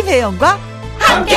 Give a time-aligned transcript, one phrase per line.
[0.00, 0.58] 김혜영과
[0.98, 1.36] 함께.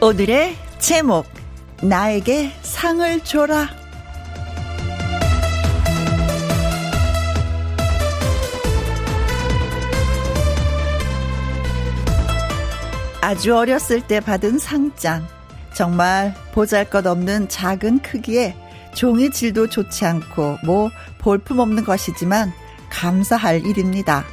[0.00, 1.26] 오늘의 제목
[1.82, 3.68] 나에게 상을 줘라.
[13.20, 15.28] 아주 어렸을 때 받은 상장.
[15.74, 18.56] 정말 보잘 것 없는 작은 크기에
[18.96, 22.52] 종이 질도 좋지 않고 뭐 볼품없는 것이지만
[22.90, 24.24] 감사할 일입니다.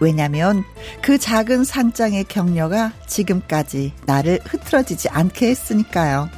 [0.00, 0.64] 왜냐면
[1.00, 6.28] 그 작은 상장의 격려가 지금까지 나를 흐트러지지 않게 했으니까요.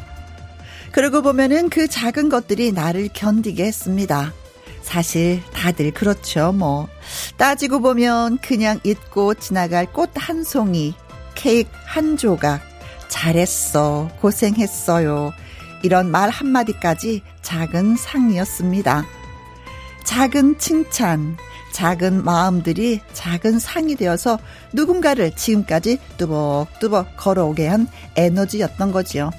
[0.93, 4.33] 그러고 보면은 그 작은 것들이 나를 견디게 했습니다.
[4.83, 6.89] 사실 다들 그렇죠, 뭐.
[7.39, 10.95] 따지고 보면 그냥 잊고 지나갈 꽃 한 송이,
[11.35, 12.61] 케이크 한 조각,
[13.09, 15.33] 잘했어, 고생했어요.
[15.83, 19.07] 이런 말 한마디까지 작은 상이었습니다.
[20.05, 21.37] 작은 칭찬,
[21.73, 24.39] 작은 마음들이 작은 상이 되어서
[24.73, 29.31] 누군가를 지금까지 뚜벅뚜벅 걸어오게 한 에너지였던 거지요.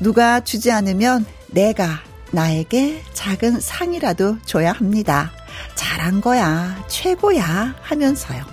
[0.00, 5.32] 누가 주지 않으면 내가 나에게 작은 상이라도 줘야 합니다.
[5.74, 8.44] 잘한 거야, 최고야 하면서요.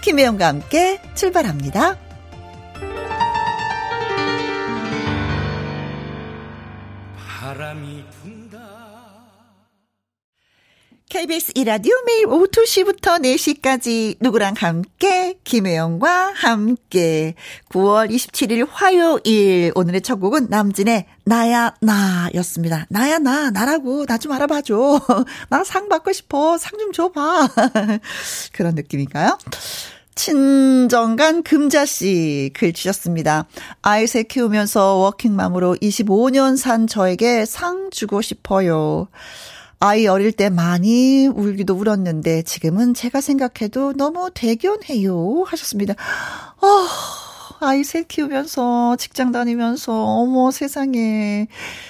[0.00, 2.01] 김혜영과 함께 출발합니다.
[11.16, 17.34] KBS 이라디오 매일 오후 2시부터 4시까지 누구랑 함께 김혜영과 함께
[17.68, 22.86] 9월 27일 화요일 오늘의 첫 곡은 남진의 나야 나였습니다.
[22.88, 25.02] 나야 나 나라고 나 좀 알아봐줘.
[25.50, 26.56] 나 상 받고 싶어.
[26.56, 27.48] 상 좀 줘봐.
[28.54, 29.36] 그런 느낌인가요?
[30.14, 33.46] 친정간 금자씨 글 주셨습니다.
[33.82, 39.08] 아이 새 키우면서 워킹맘으로 25년 산 저에게 상 주고 싶어요.
[39.84, 45.94] 아이 어릴 때 많이 울기도 울었는데 지금은 제가 생각해도 너무 대견해요 하셨습니다.
[45.94, 46.86] 어,
[47.62, 51.46] 아이 셋 키우면서 직장 다니면서 어머 세상에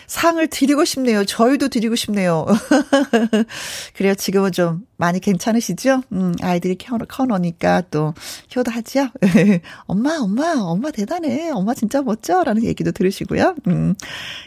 [0.06, 1.25] 상을 드리고 싶네요.
[1.25, 2.47] 저희도 드리고 싶네요.
[3.97, 4.15] 그래요.
[4.15, 6.03] 지금은 좀 많이 괜찮으시죠?
[6.12, 6.77] 음, 아이들이
[7.09, 8.15] 커노니까 또
[8.55, 9.09] 효도하죠.
[9.87, 11.50] 엄마, 엄마, 엄마 대단해.
[11.50, 12.44] 엄마 진짜 멋져.
[12.44, 13.55] 라는 얘기도 들으시고요.
[13.69, 13.94] 음,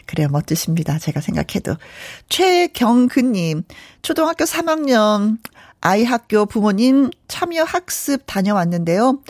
[0.06, 0.28] 그래요.
[0.30, 0.98] 멋지십니다.
[0.98, 1.76] 제가 생각해도.
[2.28, 3.64] 최경근님,
[4.02, 5.38] 초등학교 3학년
[5.80, 9.20] 아이 학교 부모님 참여 학습 다녀왔는데요.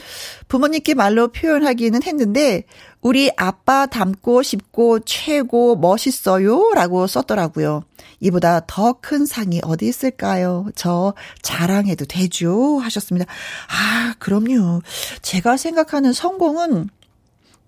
[0.49, 2.65] 부모님께 말로 표현하기는 했는데
[3.01, 7.85] 우리 아빠 닮고 싶고 최고 멋있어요 라고 썼더라고요.
[8.21, 10.67] 이보다 더 큰 상이 어디 있을까요?
[10.75, 12.79] 저 자랑해도 되죠?
[12.79, 13.31] 하셨습니다.
[13.69, 14.81] 아, 그럼요.
[15.23, 16.89] 제가 생각하는 성공은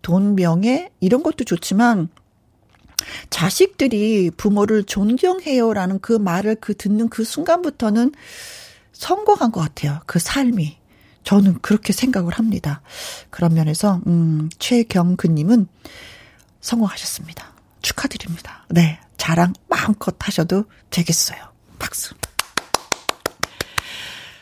[0.02, 2.08] 돈, 명예, 이런 것도 좋지만
[3.30, 8.12] 자식들이 부모를 존경해요라는 그 말을 그 듣는 그 순간부터는
[8.98, 10.00] 성공한 것 같아요.
[10.06, 10.76] 그 삶이.
[11.22, 12.80] 저는 그렇게 생각을 합니다.
[13.30, 15.68] 그런 면에서, 음, 최경근님은
[16.60, 17.52] 성공하셨습니다.
[17.82, 18.64] 축하드립니다.
[18.70, 18.98] 네.
[19.16, 21.38] 자랑 마음껏 하셔도 되겠어요.
[21.78, 22.14] 박수.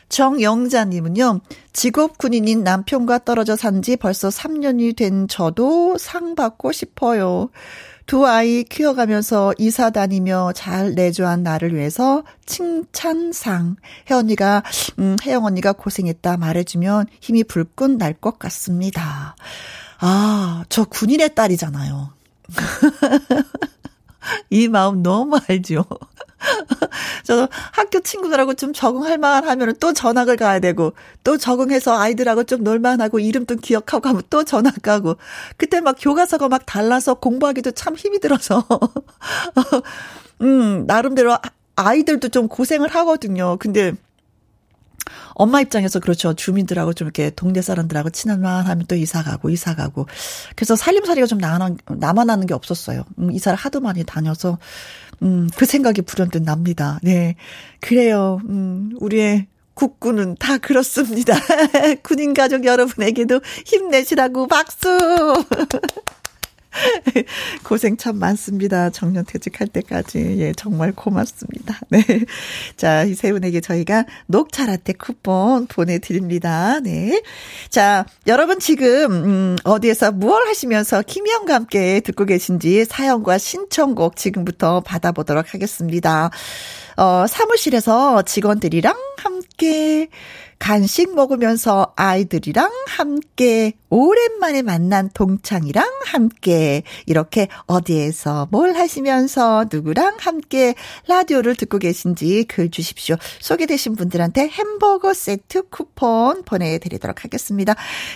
[0.09, 1.41] 정영자님은요,
[1.73, 7.51] 직업 군인인 남편과 떨어져 산 지 벌써 3년이 된 저도 상 받고 싶어요.
[8.07, 13.77] 두 아이 키워가면서 이사 다니며 잘 내조한 나를 위해서 칭찬상.
[14.09, 14.63] 혜언니가,
[15.01, 19.35] 음, 혜영 언니가 고생했다 말해주면 힘이 불끈 날 것 같습니다.
[19.99, 22.11] 아, 저 군인의 딸이잖아요.
[24.51, 25.85] 이 마음 너무 알죠.
[27.25, 30.93] 저 학교 친구들하고 좀 적응할 만 하면 또 전학을 가야 되고,
[31.25, 35.17] 또 적응해서 아이들하고 좀 놀만 하고, 이름도 기억하고 하면 또 전학 가고,
[35.57, 38.65] 그때 막 교과서가 막 달라서 공부하기도 참 힘이 들어서,
[40.43, 41.37] 음, 나름대로
[41.77, 43.57] 아이들도 좀 고생을 하거든요.
[43.59, 43.93] 근데,
[45.39, 46.33] 엄마 입장에서 그렇죠.
[46.33, 50.07] 주민들하고 좀 이렇게 동네 사람들하고 친한만 하면 또 이사 가고 이사 가고.
[50.57, 53.05] 그래서 살림살이가 좀 남아, 남아나는 게 없었어요.
[53.19, 54.59] 음, 이사를 하도 많이 다녀서
[55.23, 56.99] 음, 그 생각이 불현듯 납니다.
[57.03, 57.37] 네.
[57.81, 58.41] 그래요.
[58.49, 61.35] 음, 우리의 국군은 다 그렇습니다.
[62.03, 64.89] 군인 가족 여러분에게도 힘내시라고 박수!
[67.65, 68.91] 고생 참 많습니다.
[68.91, 70.37] 정년 퇴직할 때까지.
[70.39, 71.79] 예, 정말 고맙습니다.
[71.91, 72.03] 네.
[72.77, 76.81] 자, 이세 분에게 저희가 녹차 라떼 쿠폰 보내드립니다.
[76.81, 77.23] 네.
[77.69, 85.55] 자, 여러분 지금, 음, 어디에서 무얼 하시면서 김희영과 함께 듣고 계신지 사연과 신청곡 지금부터 받아보도록
[85.55, 86.31] 하겠습니다.
[86.97, 90.09] 어, 사무실에서 직원들이랑 함께
[90.59, 100.75] 간식 먹으면서 아이들이랑 함께 오랜만에 만난 동창이랑 함께 이렇게 어디에서 뭘 하시면서 누구랑 함께
[101.07, 103.17] 라디오를 듣고 계신지 글 주십시오.
[103.41, 107.75] 소개되신 분들한테 햄버거 세트 쿠폰 보내드리도록 하겠습니다.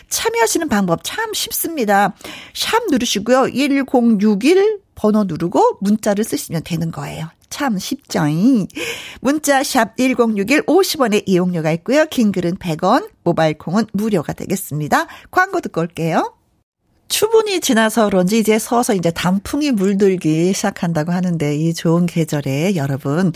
[0.08, 2.14] 참여하시는 방법 참 쉽습니다.
[2.54, 3.50] 샵 누르시고요.
[3.52, 7.28] 1061 번호 누르고 문자를 쓰시면 되는 거예요.
[7.50, 8.20] 참 쉽죠.
[9.20, 12.06] 문자 샵 1061 50원의 이용료가 있고요.
[12.06, 15.06] 긴 글은 100원, 모바일 콩은 무료가 되겠습니다.
[15.30, 16.39] 광고 듣고 올게요.
[17.10, 23.32] 추분이 지나서 그런지 이제 서서 이제 단풍이 물들기 시작한다고 하는데 이 좋은 계절에 여러분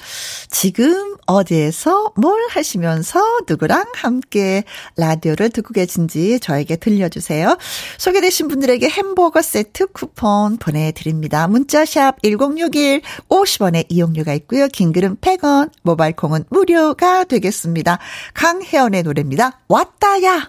[0.49, 4.63] 지금 어디에서 뭘 하시면서 누구랑 함께
[4.97, 7.59] 라디오를 듣고 계신지 저에게 들려주세요.
[7.99, 11.49] 소개되신 분들에게 햄버거 세트 쿠폰 보내드립니다.
[11.49, 14.69] 문자샵 1061 50원의 이용료가 있고요.
[14.69, 17.99] 긴 글은 100원, 모바일 콩은 무료가 되겠습니다.
[18.35, 19.61] 강혜연의 노래입니다.
[19.67, 20.49] 왔다야!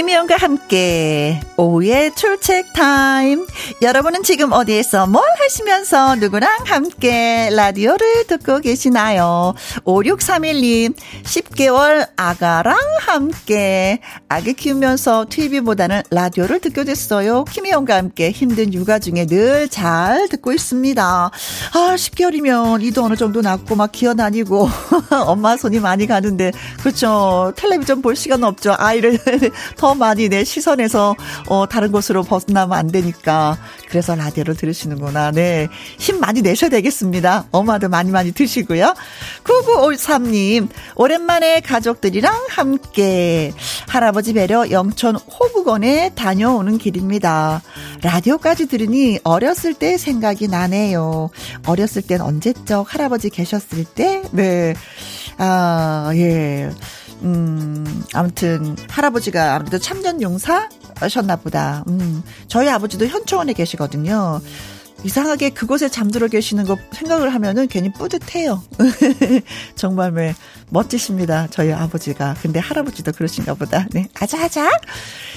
[0.00, 3.46] 김희영과 함께 오후의 출첵 타임.
[3.80, 9.54] 여러분은 지금 어디에서 뭘 하시면서 누구랑 함께 라디오를 듣고 계시나요?
[9.86, 17.44] 5631님, 10개월 아가랑 함께 아기 키우면서 TV보다는 라디오를 듣게 됐어요.
[17.44, 21.02] 김희영과 함께 힘든 육아 중에 늘 잘 듣고 있습니다.
[21.02, 21.30] 아,
[21.72, 24.68] 10개월이면 이도 어느 정도 낳고 막 기어다니고
[25.26, 27.54] 엄마 손이 많이 가는데 그렇죠.
[27.56, 28.74] 텔레비전 볼 시간 없죠.
[28.76, 29.18] 아이를
[29.86, 31.14] 더 많이 내 시선에서
[31.48, 33.56] 어 다른 곳으로 벗어나면 안 되니까
[33.88, 35.30] 그래서 라디오를 들으시는구나.
[35.30, 35.68] 네.
[35.96, 37.44] 힘 많이 내셔야 되겠습니다.
[37.52, 38.94] 엄마도 많이 많이 드시고요.
[39.44, 43.52] 9953님, 오랜만에 가족들이랑 함께
[43.86, 47.62] 할아버지 뵈러 영천 호북원에 다녀오는 길입니다.
[48.02, 51.30] 라디오까지 들으니 어렸을 때 생각이 나네요.
[51.64, 54.22] 어렸을 땐 언제적 할아버지 계셨을 때?
[54.32, 54.74] 네.
[55.38, 56.70] 아, 예.
[57.22, 60.68] 음, 아무튼, 할아버지가 아무래도 참전 용사?
[61.08, 61.84] 셨나 보다.
[61.88, 64.40] 음, 저희 아버지도 현초원에 계시거든요.
[65.04, 68.62] 이상하게 그곳에 잠들어 계시는 거 생각을 하면은 괜히 뿌듯해요.
[69.76, 70.34] 정말 왜
[70.68, 71.46] 멋지십니다.
[71.50, 72.34] 저희 아버지가.
[72.42, 73.86] 근데 할아버지도 그러신가 보다.
[73.92, 74.08] 네.
[74.18, 74.68] 아자아자.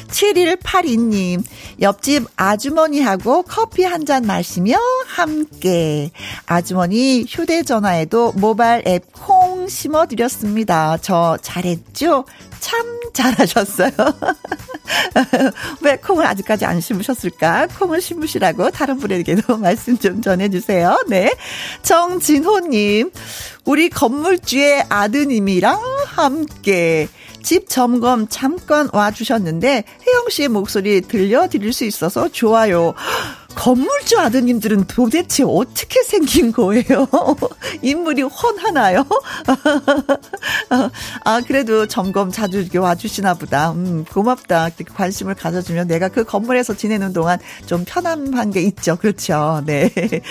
[0.08, 1.44] 7182님.
[1.82, 4.78] 옆집 아주머니하고 커피 한 잔 마시며
[5.08, 6.10] 함께.
[6.48, 10.98] 아주머니 휴대전화에도 모바일 앱 콩 심어드렸습니다.
[11.02, 12.26] 저 잘했죠?
[12.60, 13.92] 참 잘하셨어요.
[15.82, 17.68] 왜 콩을 아직까지 안 심으셨을까?
[17.78, 21.04] 콩을 심으시라고 다른 분에게도 말씀 좀 전해주세요.
[21.10, 21.32] 네.
[21.84, 23.12] 정진호님,
[23.70, 27.08] 우리 건물주의 아드님이랑 함께
[27.44, 32.96] 집 점검 잠깐 와주셨는데 혜영 씨의 목소리 들려드릴 수 있어서 좋아요.
[33.56, 37.08] 건물주 아드님들은 도대체 어떻게 생긴 거예요?
[37.82, 39.06] 인물이 훤하나요?
[41.26, 43.72] 아, 그래도 점검 자주 이렇게 와주시나 보다.
[43.72, 44.70] 음, 고맙다.
[44.94, 48.96] 관심을 가져주면 내가 그 건물에서 지내는 동안 좀 편안한 게 있죠.
[48.96, 49.62] 그렇죠.
[49.66, 49.92] 네.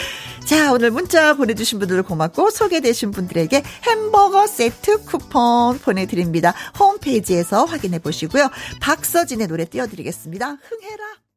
[0.46, 6.54] 자, 오늘 문자 보내주신 분들 고맙고 소개되신 분들에게 햄버거 세트 쿠폰 보내드립니다.
[6.78, 8.48] 홈페이지에서 확인해 보시고요.
[8.80, 10.46] 박서진의 노래 띄워드리겠습니다.
[10.46, 11.27] 흥해라.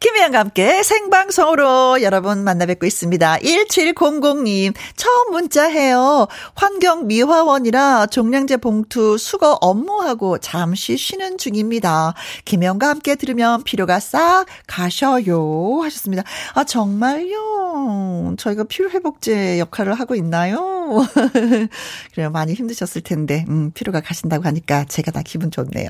[0.00, 3.38] 김혜영과 함께 생방송으로 여러분 만나 뵙고 있습니다.
[3.38, 6.26] 1700님, 처음 문자해요.
[6.54, 12.14] 환경미화원이라 종량제 봉투 수거 업무하고 잠시 쉬는 중입니다.
[12.44, 15.80] 김혜영과 함께 들으면 피로가 싹 가셔요.
[15.82, 16.22] 하셨습니다.
[16.54, 18.34] 아, 정말요?
[18.36, 21.06] 저희가 피로회복제 역할을 하고 있나요?
[22.12, 22.30] 그래요.
[22.30, 25.88] 많이 힘드셨을 텐데, 음, 피로가 가신다고 하니까 제가 다 기분 좋네요.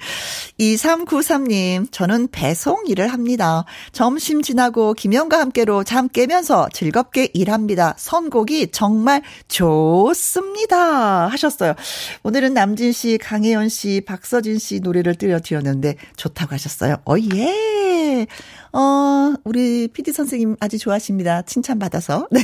[0.58, 3.31] 2393님, 저는 배송 일을 합니다.
[3.32, 3.64] 합니다.
[3.92, 7.94] 점심 지나고 김영과 함께로 잠 깨면서 즐겁게 일합니다.
[7.96, 11.28] 선곡이 정말 좋습니다.
[11.28, 11.74] 하셨어요.
[12.22, 16.96] 오늘은 남진 씨, 강혜연 씨, 박서진 씨 노래를 들려드렸는데 좋다고 하셨어요.
[17.06, 18.26] 어, 예.
[18.72, 21.42] 어, 우리 PD 선생님 아주 좋아하십니다.
[21.42, 22.28] 칭찬받아서.
[22.32, 22.42] 네.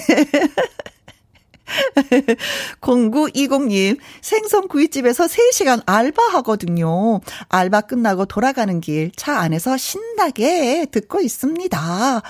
[2.80, 7.20] 0920님, 생선구이집에서 3시간 알바하거든요.
[7.48, 12.22] 알바 끝나고 돌아가는 길 차 안에서 신나게 듣고 있습니다.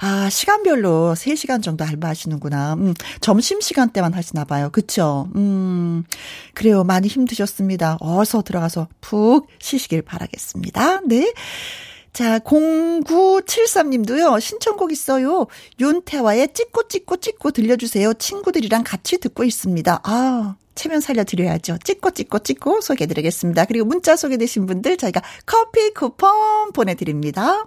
[0.00, 2.74] 아, 시간별로 3시간 정도 알바하시는구나.
[2.74, 4.68] 음, 점심시간 때만 하시나 봐요.
[4.70, 5.28] 그쵸?
[5.36, 6.04] 음,
[6.54, 6.84] 그래요.
[6.84, 7.96] 많이 힘드셨습니다.
[8.00, 11.00] 어서 들어가서 푹 쉬시길 바라겠습니다.
[11.06, 11.32] 네.
[12.16, 15.48] 자, 0973님도요, 신청곡 있어요.
[15.78, 18.14] 윤태화의 찍고 찍고 찍고 들려주세요.
[18.14, 20.00] 친구들이랑 같이 듣고 있습니다.
[20.02, 21.76] 아, 체면 살려드려야죠.
[21.84, 23.66] 찍고 찍고 찍고 소개해드리겠습니다.
[23.66, 27.66] 그리고 문자 소개되신 분들 저희가 커피 쿠폰 보내드립니다.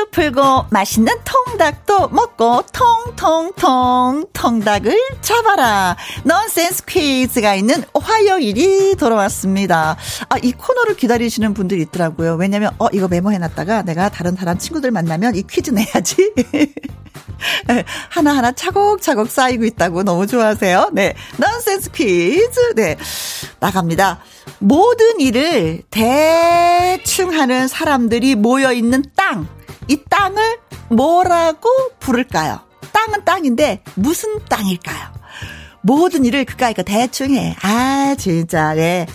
[0.00, 5.96] 퀴즈 풀고 맛있는 통닭도 먹고 통통통 통닭을 잡아라.
[6.24, 9.96] 넌센스 퀴즈가 있는 화요일이 돌아왔습니다.
[10.28, 12.36] 아, 이 코너를 기다리시는 분들이 있더라고요.
[12.36, 16.32] 왜냐면, 어, 이거 메모해놨다가 내가 다른 다른 친구들 만나면 이 퀴즈 내야지.
[18.08, 20.90] 하나하나 차곡차곡 쌓이고 있다고 너무 좋아하세요.
[20.92, 21.14] 네.
[21.36, 22.74] 넌센스 퀴즈.
[22.74, 22.96] 네.
[23.58, 24.20] 나갑니다.
[24.58, 29.48] 모든 일을 대충 하는 사람들이 모여있는 땅.
[29.88, 30.58] 이 땅을
[30.88, 31.68] 뭐라고
[31.98, 32.60] 부를까요?
[32.92, 35.20] 땅은 땅인데 무슨 땅일까요?
[35.82, 37.56] 모든 일을 그까이가 대충 해.
[37.62, 39.06] 아, 진짜, 네.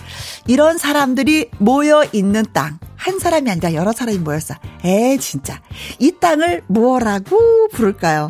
[0.46, 2.78] 이런 사람들이 모여 있는 땅.
[2.96, 4.54] 한 사람이 아니라 여러 사람이 모였어.
[4.84, 5.60] 에, 진짜.
[6.00, 8.28] 이 땅을 뭐라고 부를까요?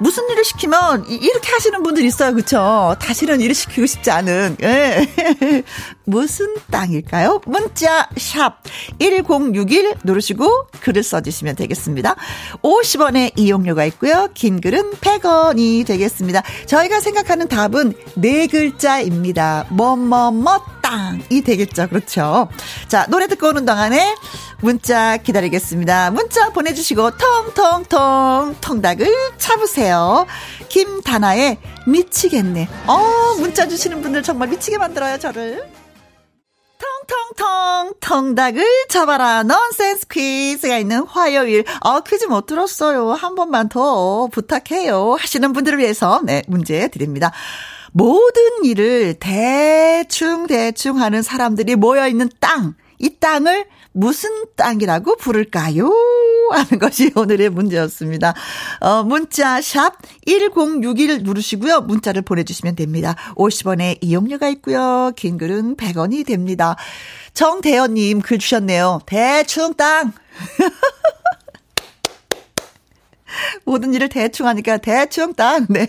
[0.00, 2.34] 무슨 일을 시키면 이렇게 하시는 분들 있어요.
[2.34, 2.96] 그쵸?
[2.98, 4.56] 다시는 일을 시키고 싶지 않은.
[4.62, 5.06] 예.
[6.04, 7.42] 무슨 땅일까요?
[7.46, 8.62] 문자 샵
[8.98, 12.16] 1061 누르시고 글을 써주시면 되겠습니다.
[12.62, 14.28] 50원의 이용료가 있고요.
[14.34, 16.42] 긴 글은 100원이 되겠습니다.
[16.66, 19.66] 저희가 생각하는 답은 네 글자입니다.
[19.68, 21.88] 뭐뭐뭐 땅이 되겠죠.
[21.88, 22.48] 그렇죠.
[22.88, 24.16] 자, 노래 듣고 오는 동안에
[24.60, 26.10] 문자 기다리겠습니다.
[26.10, 29.06] 문자 보내주시고 통통통 통닭을
[29.38, 30.26] 차보세요.
[30.68, 32.68] 김다나의 미치겠네.
[32.86, 35.70] 어, 문자 주시는 분들 정말 미치게 만들어요, 저를.
[36.78, 45.14] 통통통 통닭을 잡아라 넌센스 퀴즈가 있는 화요일 어 퀴즈 못 들었어요 한 번만 더 부탁해요
[45.14, 47.32] 하시는 분들을 위해서 네 문제 드립니다
[47.92, 55.90] 모든 일을 대충 대충 하는 사람들이 모여 있는 땅 이 땅을 무슨 땅이라고 부를까요?
[56.52, 58.34] 하는 것이 오늘의 문제였습니다.
[58.80, 61.80] 어, 문자 샵 1061 누르시고요.
[61.80, 63.16] 문자를 보내주시면 됩니다.
[63.36, 65.12] 50원의 이용료가 있고요.
[65.16, 66.76] 긴 글은 100원이 됩니다.
[67.32, 69.00] 정대현님 글 주셨네요.
[69.06, 70.12] 대충 땅.
[73.64, 75.66] 모든 일을 대충 하니까 대충 땅.
[75.68, 75.86] 네.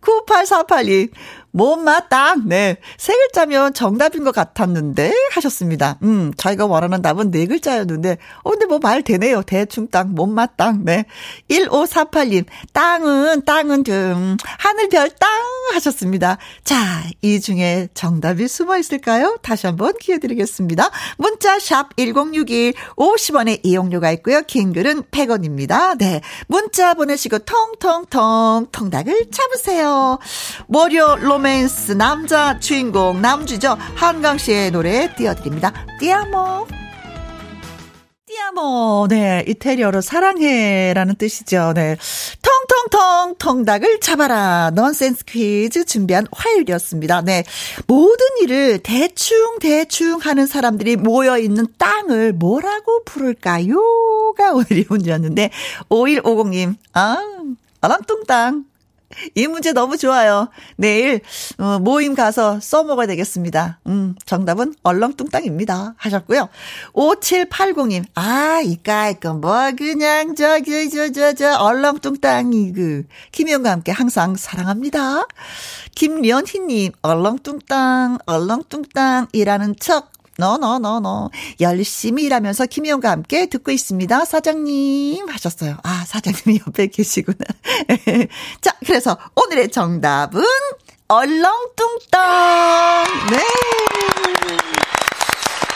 [0.00, 1.10] 98482.
[1.56, 2.34] 못맞다.
[2.44, 2.76] 네.
[2.98, 5.98] 세 글자면 정답인 것 같았는데 하셨습니다.
[6.02, 9.42] 음, 자기가 원하는 답은 네 글자였는데, 어, 근데 뭐 말 되네요.
[9.42, 10.84] 대충 땅, 못맞 땅.
[10.84, 11.06] 네.
[11.50, 12.44] 1548님,
[12.74, 15.28] 땅은, 땅은 좀, 하늘별 땅
[15.72, 16.36] 하셨습니다.
[16.62, 16.76] 자,
[17.22, 19.38] 이 중에 정답이 숨어 있을까요?
[19.42, 20.90] 다시 한번 기회 드리겠습니다.
[21.16, 24.42] 문자 샵 1061, 50원의 이용료가 있고요.
[24.42, 25.96] 긴 글은 100원입니다.
[25.98, 26.20] 네.
[26.48, 30.18] 문자 보내시고 통통통 통닭을 잡으세요.
[30.68, 33.76] 월요 로맨 로맨스 남자 주인공 남주죠.
[33.94, 35.72] 한강 씨의 노래 띄워드립니다.
[36.00, 36.66] Ti amo.
[38.26, 39.06] Ti amo.
[39.08, 39.44] 네.
[39.46, 41.72] 이태리어로 사랑해라는 뜻이죠.
[41.76, 41.96] 네.
[42.42, 44.72] 통통통 통닭을 잡아라.
[44.74, 47.22] 넌센스 퀴즈 준비한 화요일이었습니다.
[47.22, 47.44] 네.
[47.86, 55.50] 모든 일을 대충 대충 하는 사람들이 모여 있는 땅을 뭐라고 부를까요?가 오늘의 문제였는데
[55.90, 56.74] 5150님.
[56.92, 57.18] 아,
[57.82, 58.64] 아랑뚱땅.
[59.34, 60.48] 이 문제 너무 좋아요.
[60.76, 61.20] 내일
[61.58, 63.80] 어, 모임 가서 써먹어야 되겠습니다.
[63.86, 65.94] 음, 정답은 얼렁뚱땅입니다.
[65.96, 66.48] 하셨고요.
[66.92, 75.26] 5780님, 아, 이까이까 뭐 그냥 저기 저저 저 얼렁뚱땅이 그 김희영과 함께 항상 사랑합니다.
[75.94, 84.24] 김련희님, 얼렁뚱땅 얼렁뚱땅이라는 척 너너너너 열심히 일하면서 김희영과 함께 듣고 있습니다.
[84.24, 85.76] 사장님 하셨어요.
[85.82, 87.38] 아 사장님이 옆에 계시구나.
[88.60, 90.44] 자 그래서 오늘의 정답은
[91.08, 93.04] 얼렁뚱땅.
[93.30, 93.38] 네.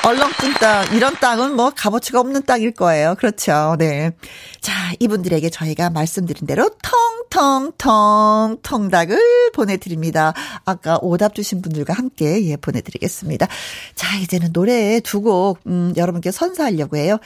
[0.03, 3.15] 얼렁뚱 땅, 이런 땅은 뭐 값어치가 없는 땅일 거예요.
[3.17, 3.77] 그렇죠.
[3.79, 4.13] 네.
[4.61, 10.33] 자, 이분들에게 저희가 말씀드린 대로 텅 텅텅 통닭을 보내드립니다.
[10.65, 13.47] 아까 오답 주신 분들과 함께 예, 보내드리겠습니다.
[13.95, 17.19] 자, 이제는 노래 두 곡, 음, 여러분께 선사하려고 해요.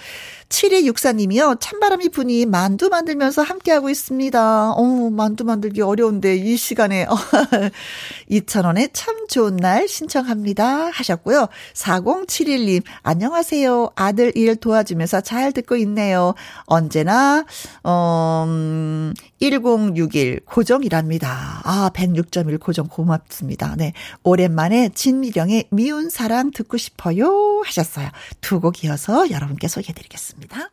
[0.48, 1.58] 7264님이요.
[1.60, 4.72] 찬바람이 부니 만두 만들면서 함께하고 있습니다.
[4.72, 7.06] 어 만두 만들기 어려운데 이 시간에
[8.30, 10.90] 2,000원에 참 좋은 날 신청합니다.
[10.92, 11.48] 하셨고요.
[11.74, 13.90] 4071님, 안녕하세요.
[13.96, 16.34] 아들 일 도와주면서 잘 듣고 있네요.
[16.66, 17.44] 언제나,
[17.82, 18.46] 어,
[19.92, 21.60] 1061 고정이랍니다.
[21.64, 23.74] 아, 106.1 고정 고맙습니다.
[23.76, 23.92] 네.
[24.22, 27.62] 오랜만에 진미령의 미운 사랑 듣고 싶어요.
[27.64, 28.08] 하셨어요.
[28.40, 30.70] 두 곡 이어서 여러분께 소개해 드리겠습니다.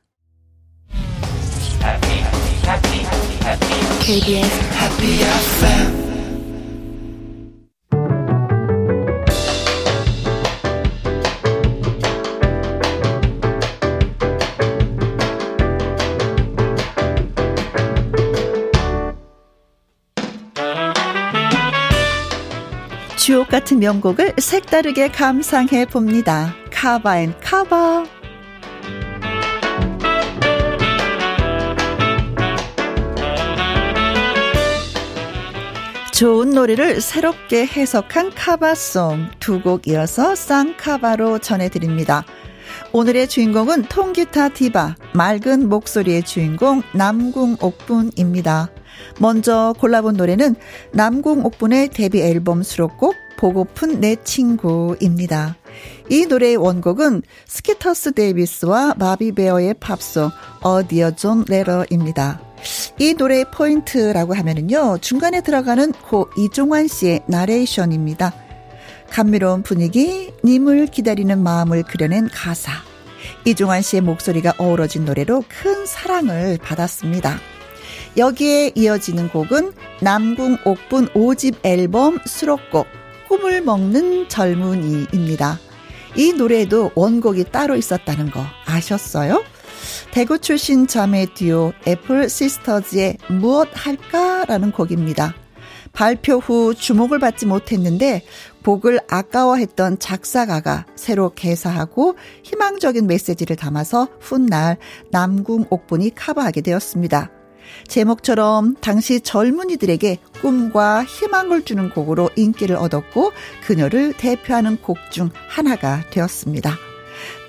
[4.01, 6.11] KBS Happy FM
[23.22, 26.56] 주옥 같은 명곡을 색다르게 감상해 봅니다.
[26.72, 28.06] Cover and Cover.
[36.12, 42.25] 좋은 노래를 새롭게 해석한 카바송 두 곡 이어서 쌍카바로 전해드립니다.
[42.92, 48.70] 오늘의 주인공은 통기타 디바, 맑은 목소리의 주인공 남궁옥분입니다.
[49.20, 50.55] 먼저 골라본 노래는
[50.93, 55.58] 남궁옥분의 데뷔 앨범 수록곡 보고픈 내 친구입니다.
[56.10, 60.29] 이 노래의 원곡은 스키터 데이비스와 바비 베어의 팝송
[60.62, 62.39] A Dear John Letter입니다.
[63.00, 68.34] 이 노래의 포인트라고 하면은요, 중간에 들어가는 고 이종환 씨의 나레이션입니다.
[69.10, 72.72] 감미로운 분위기, 님을 기다리는 마음을 그려낸 가사.
[73.46, 77.39] 이종환 씨의 목소리가 어우러진 노래로 큰 사랑을 받았습니다.
[78.18, 82.88] 여기에 이어지는 곡은 남궁 옥분 5집 앨범 수록곡
[83.30, 85.60] 꿈을 먹는 젊은이입니다.
[86.18, 89.44] 이 노래에도 원곡이 따로 있었다는 거 아셨어요?
[90.12, 95.34] 대구 출신 자매 듀오 애플 시스터즈의 무엇 할까라는 곡입니다.
[95.94, 98.24] 발표 후 주목을 받지 못했는데
[98.65, 104.78] 곡을 아까워했던 작사가가 새로 개사하고 희망적인 메시지를 담아서 훗날
[105.12, 107.40] 남궁 옥분이 커버하게 되었습니다.
[107.88, 113.32] 제목처럼 당시 젊은이들에게 꿈과 희망을 주는 곡으로 인기를 얻었고
[113.65, 116.76] 그녀를 대표하는 곡 중 하나가 되었습니다.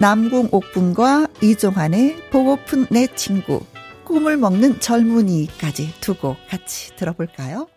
[0.00, 3.60] 남궁 옥분과 이종환의 보고픈 내 친구,
[4.04, 7.68] 꿈을 먹는 젊은이까지 두 곡 같이 들어볼까요?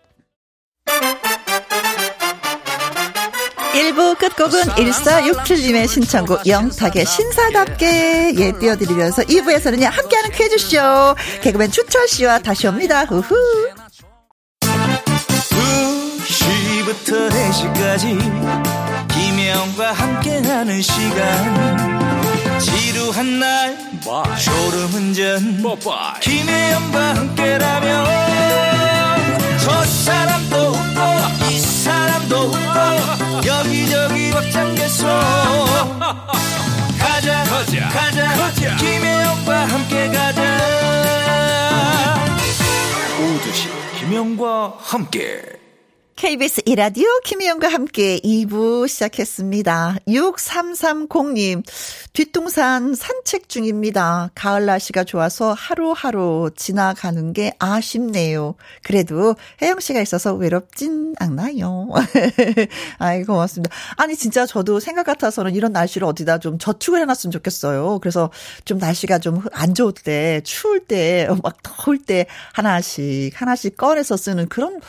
[3.76, 8.34] 1부 끝곡은 1467님의 신청곡 영탁의 신사답게.
[8.38, 11.14] 예 띄워드리면서 2부에서는요 함께하는 퀴즈쇼.
[11.42, 13.04] 개그맨 추철씨와 다시 옵니다.
[13.04, 13.36] 후후.
[16.24, 22.58] 2시부터 4시까지 김혜영과 함께하는 시간.
[22.58, 23.76] 지루한 날
[24.42, 25.62] 졸음운전.
[26.22, 28.06] 김혜영과 함께라면
[29.58, 29.86] 저이
[32.32, 35.06] 웃고 여기저기 벅장개소.
[36.98, 38.76] 가자 가자 가자, 가자.
[38.76, 40.40] 김혜영과 함께 가자.
[43.18, 45.42] 오두시 김혜영과 함께
[46.16, 49.98] KBS 이라디오 김희영과 함께 2부 시작했습니다.
[50.08, 51.62] 6330님,
[52.14, 54.30] 뒷동산 산책 중입니다.
[54.34, 58.54] 가을 날씨가 좋아서 하루하루 지나가는 게 아쉽네요.
[58.82, 61.90] 그래도 혜영 씨가 있어서 외롭진 않나요?
[62.98, 63.76] 아이, 고맙습니다.
[63.98, 67.98] 아니, 진짜 저도 생각 같아서는 이런 날씨를 어디다 좀 저축을 해놨으면 좋겠어요.
[68.00, 68.30] 그래서
[68.64, 74.48] 좀 날씨가 좀 안 좋을 때, 추울 때, 막 더울 때 하나씩, 하나씩 꺼내서 쓰는
[74.48, 74.80] 그런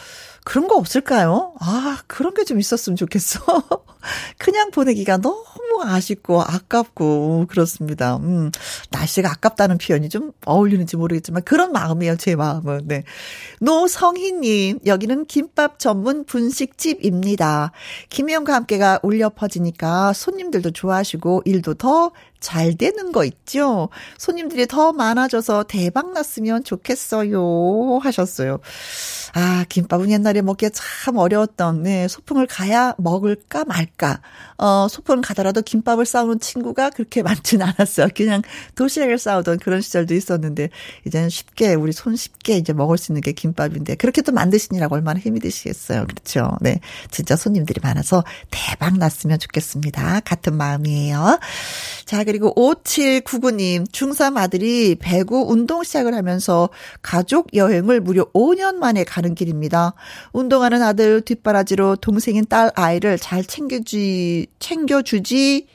[0.47, 1.53] 그런 거 없을까요?
[1.60, 3.41] 아, 그런 게 좀 있었으면 좋겠어.
[4.39, 8.15] 그냥 보내기가 너무 아쉽고 아깝고 그렇습니다.
[8.15, 8.51] 음,
[8.89, 12.88] 날씨가 아깝다는 표현이 좀 어울리는지 모르겠지만 그런 마음이에요, 제 마음은.
[12.88, 13.03] 네.
[13.60, 17.73] 노성희님, 여기는 김밥 전문 분식집입니다.
[18.10, 23.89] 김혜영과 함께가 울려 퍼지니까 손님들도 좋아하시고 일도 더잘 되는 거 있죠?
[24.17, 28.00] 손님들이 더 많아져서 대박 났으면 좋겠어요.
[28.02, 28.60] 하셨어요.
[29.34, 34.21] 아, 김밥은 옛날에 먹기가 참 어려웠던, 네, 소풍을 가야 먹을까 말까.
[34.58, 38.08] 어, 소풍을 가더라도 김밥을 싸우는 친구가 그렇게 많지는 않았어요.
[38.15, 38.41] 그냥
[38.76, 40.69] 도시락을 싸우던 그런 시절도 있었는데,
[41.06, 45.19] 이제는 쉽게, 우리 손 쉽게 이제 먹을 수 있는 게 김밥인데, 그렇게 또 만드시느라고 얼마나
[45.19, 46.06] 힘이 드시겠어요.
[46.08, 46.58] 그렇죠.
[46.62, 46.80] 네.
[47.12, 50.21] 진짜 손님들이 많아서 대박 났으면 좋겠습니다.
[50.21, 51.39] 같은 마음이에요.
[52.06, 56.67] 자, 그리고 5799님, 중3 아들이 배구 운동 시작을 하면서
[57.01, 59.93] 가족 여행을 무려 5년 만에 가는 길입니다.
[60.33, 65.67] 운동하는 아들 뒷바라지로 동생인 딸 아이를 잘 챙겨주지, 챙겨주지,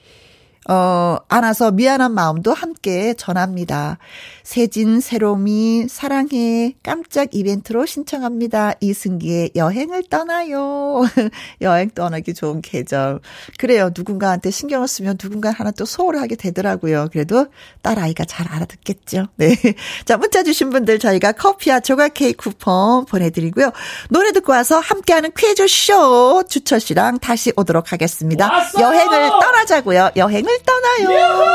[0.68, 3.96] 어, 안아서 미안한 마음도 함께 전합니다.
[4.44, 8.74] 세진, 새로미, 사랑해, 깜짝 이벤트로 신청합니다.
[8.81, 11.02] 이승기의 여행을 떠나요.
[11.61, 13.20] 여행 떠나기 좋은 계절.
[13.59, 13.90] 그래요.
[13.96, 17.09] 누군가한테 신경을 쓰면 누군가 하나 또 소홀하게 되더라고요.
[17.12, 17.46] 그래도
[17.83, 19.28] 딸아이가 잘 알아듣겠죠.
[19.37, 19.57] 네.
[20.05, 23.72] 자, 문자 주신 분들 저희가 커피와 조각 케이크 쿠폰 보내드리고요.
[24.11, 28.50] 노래 듣고 와서 함께하는 퀴즈쇼 주철 씨랑 다시 오도록 하겠습니다.
[28.50, 28.81] 왔어!
[28.81, 30.11] 여행을 떠나자고요.
[30.16, 31.55] 여행을 떠나요.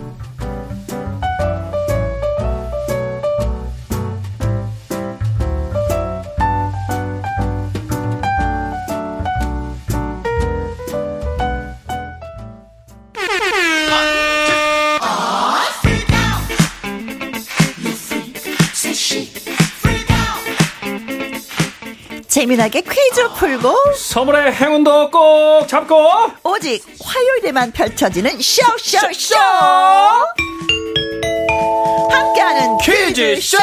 [22.61, 25.95] 재미나게 퀴즈 풀고 선물의 행운도 꼭 잡고
[26.43, 29.35] 오직 화요일에만 펼쳐지는 쇼쇼쇼
[32.11, 33.57] 함께하는 퀴즈쇼.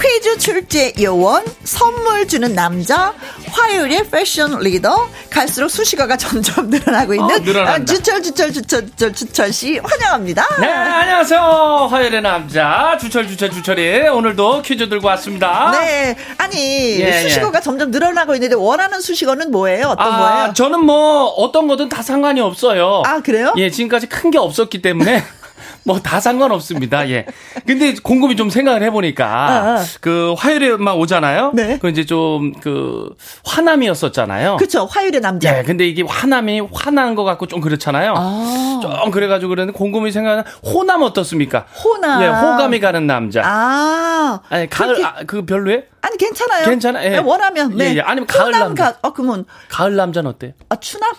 [0.00, 3.14] 퀴즈 출제 요원 선물 주는 남자
[3.50, 7.72] 화요일의 패션 리더 갈수록 수식어가 점점 늘어나고 있는 어, 늘어난다.
[7.72, 10.46] 아, 주철 주철 주철 주철 주철 씨 환영합니다.
[10.60, 17.60] 네 안녕하세요 화요일의 남자 주철 주철 주철이 오늘도 퀴즈 들고 왔습니다 네, 아니 예, 수식어가
[17.60, 19.88] 점점 늘어나고 있는데 원하는 수식어는 뭐예요?
[19.88, 20.52] 어떤 아, 거예요?
[20.54, 23.02] 저는 뭐 어떤 거든 다 상관이 없어요.
[23.04, 23.52] 아, 그래요?
[23.56, 25.22] 예, 지금까지 큰 게 없었기 때문에
[25.84, 27.08] 뭐 다 상관없습니다.
[27.10, 27.26] 예.
[27.66, 29.84] 근데 곰곰이 좀 생각을 해보니까 아, 아.
[30.00, 31.52] 그 화요일에만 오잖아요.
[31.54, 31.78] 네.
[31.80, 34.56] 그 이제 좀 그 화남이었었잖아요.
[34.56, 35.58] 그쵸 화요일의 남자.
[35.58, 38.14] 예, 근데 이게 화남이 화난 것 같고 좀 그렇잖아요.
[38.16, 38.80] 아.
[38.82, 41.66] 좀 그래가지고 그랬는데 곰곰이 생각하는 호남 어떻습니까?
[41.82, 42.22] 호남.
[42.22, 43.42] 예, 호감이 가는 남자.
[43.44, 45.82] 아, 아니 가을 그렇게- 아, 그 별로예요?
[46.02, 46.64] 아니 괜찮아요.
[46.66, 47.04] 괜찮아요?
[47.06, 47.10] 예.
[47.10, 47.90] 네, 원하면 네.
[47.92, 48.00] 예, 예.
[48.00, 48.92] 아니면 가을 남자.
[48.92, 50.52] 가, 어 그러면 가을 남자는 어때요?
[50.68, 51.12] 아 추남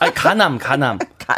[0.00, 0.98] 아니 가남 가남.
[1.26, 1.36] 가.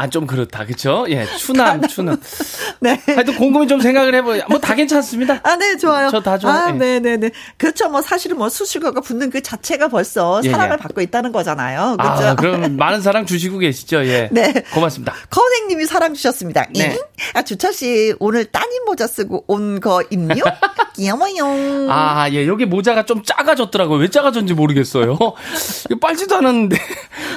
[0.00, 1.04] 아 좀 그렇다 그쵸?
[1.08, 2.20] 예 추남 추남.
[2.80, 3.00] 네.
[3.06, 4.42] 하여튼 곰곰이 좀 생각을 해보요.
[4.48, 5.40] 뭐 다 괜찮습니다.
[5.42, 6.10] 아, 네, 좋아요.
[6.10, 6.58] 저 다 좋아요.
[6.66, 6.72] 아, 예.
[6.72, 7.30] 네, 네, 네.
[7.58, 7.88] 그렇죠.
[7.88, 10.82] 뭐, 사실은 뭐, 수식어가 붙는 그 자체가 벌써 예, 사랑을 예.
[10.82, 11.96] 받고 있다는 거잖아요.
[11.98, 12.08] 그죠?
[12.28, 14.04] 아 그럼 많은 사랑 주시고 계시죠?
[14.06, 14.28] 예.
[14.32, 14.52] 네.
[14.74, 15.14] 고맙습니다.
[15.30, 16.66] 커생님이 사랑 주셨습니다.
[16.74, 16.86] 네.
[16.94, 16.98] 잉?
[17.34, 20.42] 아, 주철 씨, 오늘 따님 모자 쓰고 온거 있요?
[20.96, 21.88] 귀여워요.
[21.90, 23.98] 아, 예, 여기 모자가 좀 작아졌더라고요.
[23.98, 25.18] 왜 작아졌는지 모르겠어요.
[26.00, 26.76] 빨지도 않았는데,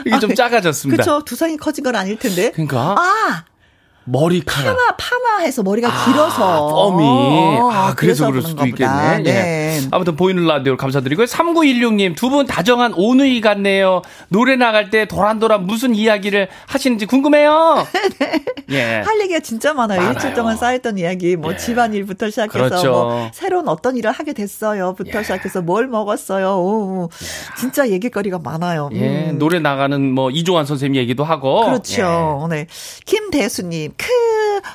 [0.05, 1.03] 이게 좀 작아졌습니다.
[1.03, 1.23] 그쵸.
[1.25, 2.51] 두상이 커진 건 아닐 텐데.
[2.53, 3.45] 그러니까, 아,
[4.05, 4.75] 머리카락.
[4.75, 6.67] 파마, 파마해서 머리가 아, 길어서.
[6.67, 7.03] 펌이.
[7.07, 9.13] 어, 아, 그래서 그럴 수도 그런가 보다.
[9.15, 9.31] 있겠네.
[9.31, 9.79] 네.
[9.81, 9.87] 예.
[9.91, 11.25] 아무튼 보이는 라디오 감사드리고요.
[11.25, 14.01] 3916님, 두 분 다정한 오누이 같네요.
[14.29, 17.85] 노래 나갈 때 도란도란 무슨 이야기를 하시는지 궁금해요.
[18.71, 19.01] 예.
[19.05, 19.99] 할 얘기가 진짜 많아요.
[19.99, 20.13] 많아요.
[20.13, 21.57] 일주일 동안 쌓였던 이야기, 뭐 예.
[21.57, 22.91] 집안일부터 시작해서 그렇죠.
[22.91, 25.23] 뭐 새로운 어떤 일을 하게 됐어요.부터 예.
[25.23, 26.47] 시작해서 뭘 먹었어요.
[26.57, 27.09] 오,
[27.59, 28.89] 진짜 얘기거리가 많아요.
[28.93, 29.37] 예, 음.
[29.37, 31.65] 노래 나가는 뭐 이종환 선생님 얘기도 하고.
[31.65, 32.47] 그렇죠.
[32.49, 32.65] 네.
[33.05, 34.07] 김대수님, 크,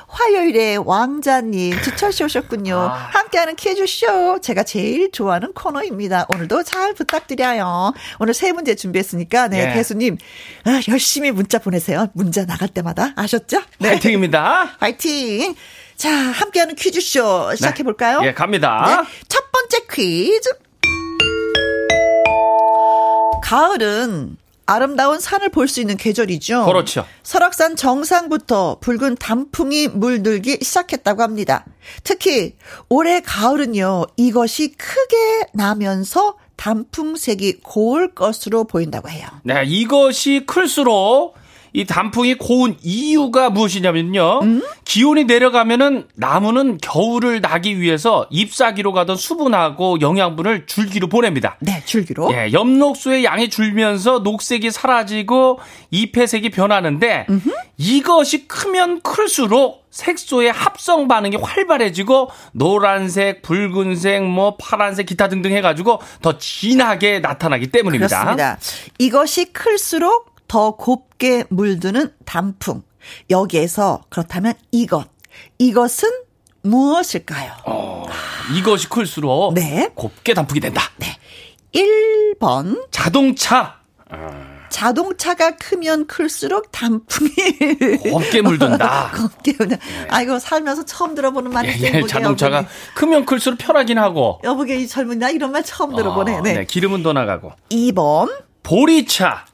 [0.07, 2.75] 화요일에 왕자님, 주철씨 오셨군요.
[2.77, 2.93] 아.
[3.11, 4.39] 함께하는 퀴즈쇼.
[4.41, 6.27] 제가 제일 좋아하는 코너입니다.
[6.33, 7.93] 오늘도 잘 부탁드려요.
[8.19, 9.73] 오늘 세 문제 준비했으니까, 네, 예.
[9.73, 10.17] 대수님,
[10.65, 12.07] 아, 열심히 문자 보내세요.
[12.13, 13.13] 문자 나갈 때마다.
[13.15, 13.61] 아셨죠?
[13.81, 13.89] 예.
[13.89, 14.77] 파이팅입니다.
[14.79, 15.55] 화이팅!
[15.95, 18.21] 자, 함께하는 퀴즈쇼 시작해볼까요?
[18.23, 18.85] 예, 갑니다.
[19.03, 20.49] 네, 첫 번째 퀴즈.
[23.43, 24.37] 가을은
[24.69, 26.65] 아름다운 산을 볼 수 있는 계절이죠.
[26.65, 27.05] 그렇죠.
[27.23, 31.65] 설악산 정상부터 붉은 단풍이 물들기 시작했다고 합니다.
[32.03, 32.55] 특히
[32.87, 39.27] 올해 가을은요, 이것이 크게 나면서 단풍색이 고울 것으로 보인다고 해요.
[39.43, 41.35] 네, 이것이 클수록
[41.73, 44.39] 이 단풍이 고운 이유가 무엇이냐면요.
[44.41, 44.61] 음?
[44.85, 51.57] 기온이 내려가면은 나무는 겨울을 나기 위해서 잎사귀로 가던 수분하고 영양분을 줄기로 보냅니다.
[51.59, 52.31] 네, 줄기로.
[52.33, 55.59] 예, 엽록소의 양이 줄면서 녹색이 사라지고
[55.91, 57.27] 잎의 색이 변하는데
[57.77, 66.37] 이것이 크면 클수록 색소의 합성 반응이 활발해지고 노란색, 붉은색, 뭐 파란색 기타 등등 해가지고 더
[66.37, 68.07] 진하게 나타나기 때문입니다.
[68.07, 68.57] 그렇습니다.
[68.99, 72.81] 이것이 클수록 더 곱게 물드는 단풍.
[73.29, 75.07] 여기에서 그렇다면 이것.
[75.59, 76.09] 이것은
[76.63, 77.51] 무엇일까요?
[78.57, 79.89] 이것이 클수록 네.
[79.95, 80.81] 곱게 단풍이 된다.
[81.73, 82.87] 1번.
[82.91, 83.77] 자동차
[84.69, 87.29] 자동차가 크면 클수록 단풍이
[88.11, 89.11] 곱게 물든다.
[89.17, 89.77] 곱게 물든
[90.09, 91.81] 아, 이거 살면서 처음 들어보는 예, 말인데.
[91.81, 92.73] 예, 여보게, 자동차가 여보게.
[92.95, 96.37] 크면 클수록 편하긴 하고 여보게 이 젊은 나 이런 말 처음 들어보네.
[96.37, 96.65] 어, 네.
[96.65, 98.31] 기름은 더 나가고 2번.
[98.63, 99.45] 보리차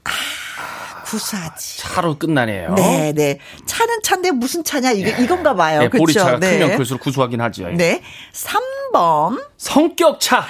[1.05, 1.77] 구사지.
[1.79, 2.73] 차로 끝나네요.
[2.73, 3.39] 네, 네.
[3.67, 4.91] 차는 차인데 무슨 차냐?
[4.91, 5.81] 이게 이건가 봐요.
[5.81, 6.01] 네, 그렇죠?
[6.03, 6.57] 보리차가 네.
[6.57, 7.69] 크면 클수록 구수하긴 하죠.
[7.69, 8.01] 네.
[8.33, 9.45] 3번.
[9.57, 10.45] 성격차.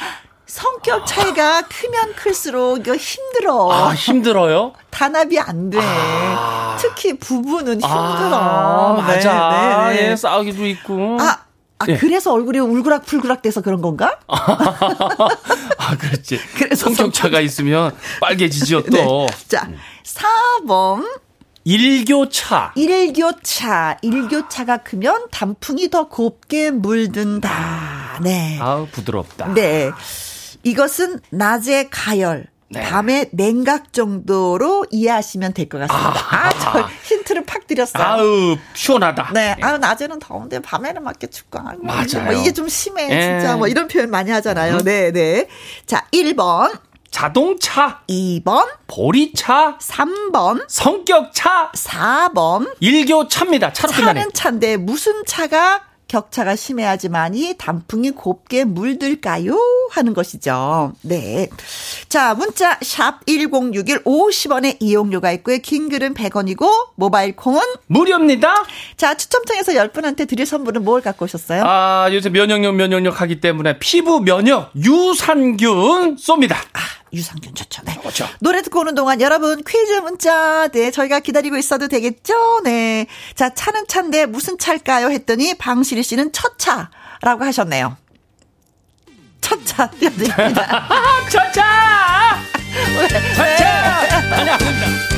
[0.48, 3.70] 성격 차이가 크면 클수록 이거 힘들어.
[3.72, 4.72] 아, 힘들어요?
[4.91, 5.78] 단합이 안 돼.
[6.80, 7.89] 특히 부부는 힘들어.
[7.89, 9.50] 아, 맞아.
[9.50, 10.12] 네, 네, 네.
[10.12, 11.18] 예, 싸우기도 있고.
[11.20, 11.44] 아,
[11.79, 11.97] 아 예.
[11.97, 14.17] 그래서 얼굴이 울그락불그락 돼서 그런 건가?
[14.27, 16.39] 아, 그렇지.
[16.57, 18.91] 그래서 성격차가 있으면 빨개지죠, 또.
[18.91, 19.27] 네.
[19.49, 19.69] 자,
[20.03, 21.05] 4번.
[21.65, 22.73] 일교차.
[22.75, 23.97] 일교차.
[24.01, 28.19] 일교차가 크면 단풍이 더 곱게 물든다.
[28.21, 28.57] 네.
[28.61, 29.53] 아우, 부드럽다.
[29.53, 29.91] 네.
[30.63, 32.81] 이것은 낮에 가열, 네.
[32.83, 36.09] 밤에 냉각 정도로 이해하시면 될 것 같습니다.
[36.31, 38.03] 아, 저 힌트를 팍 드렸어요.
[38.03, 39.31] 아우, 시원하다.
[39.33, 41.59] 네, 아 낮에는 더운데 밤에는 맞게 춥고.
[41.65, 42.23] 아이고, 맞아요.
[42.25, 43.39] 뭐 이게 좀 심해, 예.
[43.39, 43.55] 진짜.
[43.57, 44.79] 뭐 이런 표현 많이 하잖아요.
[44.79, 45.47] 네, 네.
[45.85, 46.77] 자, 1번,
[47.11, 48.01] 자동차.
[48.09, 49.77] 2번, 보리차.
[49.79, 51.71] 3번, 성격차.
[51.73, 52.75] 4번.
[52.81, 53.71] 일교차입니다.
[53.73, 54.19] 차로 끝나네.
[54.21, 59.58] 차는 차인데 무슨 차가 격차가 심해야지만이 단풍이 곱게 물들까요?
[59.91, 60.94] 하는 것이죠.
[61.02, 61.50] 네.
[62.10, 65.58] 자, 문자 샵 1061 50원의 이용료가 있고요.
[65.60, 68.54] 긴 글은 100원이고 모바일 콩은 무료입니다.
[68.98, 71.63] 자, 추첨 통해서 10분한테 드릴 선물은 뭘 갖고 오셨어요?
[71.65, 76.56] 아, 요새 면역력, 면역력 하기 때문에 피부 면역 유산균 쏩니다.
[76.56, 76.80] 아,
[77.15, 77.82] 유산균 좋죠.
[77.86, 77.95] 네.
[77.97, 78.28] 그렇죠.
[78.39, 82.62] 노래 듣고 오는 동안 여러분 퀴즈 문자 네 저희가 기다리고 있어도 되겠죠?
[82.63, 83.08] 네.
[83.36, 85.10] 자 차는 차인데 무슨 차일까요?
[85.10, 87.97] 했더니 방실이 씨는 첫 차라고 하셨네요.
[89.41, 90.88] 첫차 띄워드립니다.
[91.30, 92.39] 차차!
[93.36, 94.36] 차차!
[94.36, 95.14] 아니, 안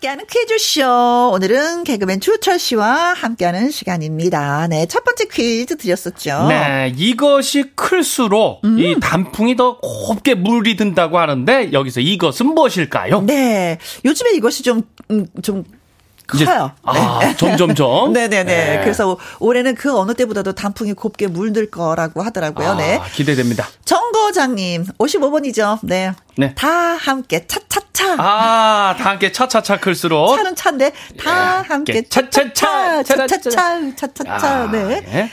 [0.00, 1.30] 함께하는 퀴즈쇼.
[1.34, 4.66] 오늘은 개그맨 주철 씨와 함께하는 시간입니다.
[4.68, 6.48] 네, 첫 번째 퀴즈 드렸었죠.
[6.48, 8.78] 네, 이것이 클수록 음.
[8.78, 13.20] 이 단풍이 더 곱게 물이 든다고 하는데 여기서 이것은 무엇일까요?
[13.22, 15.64] 네, 요즘에 이것이 좀, 음, 좀
[16.30, 16.72] 커요.
[16.84, 18.12] 아, 점점점.
[18.12, 18.44] 네네네.
[18.44, 18.80] 네.
[18.82, 22.74] 그래서 올해는 그 어느 때보다도 단풍이 곱게 물들 거라고 하더라고요.
[22.74, 22.96] 네.
[22.98, 23.66] 아, 기대됩니다.
[23.84, 25.78] 정거장님, 55번이죠.
[25.82, 26.12] 네.
[26.36, 26.54] 네.
[26.54, 28.14] 다 함께 차차차.
[28.18, 30.36] 아, 다 함께 차차차 클수록.
[30.36, 35.30] 차는 차인데 다 예, 함께 차차차, 차차차 차차차 차차차 아, 네.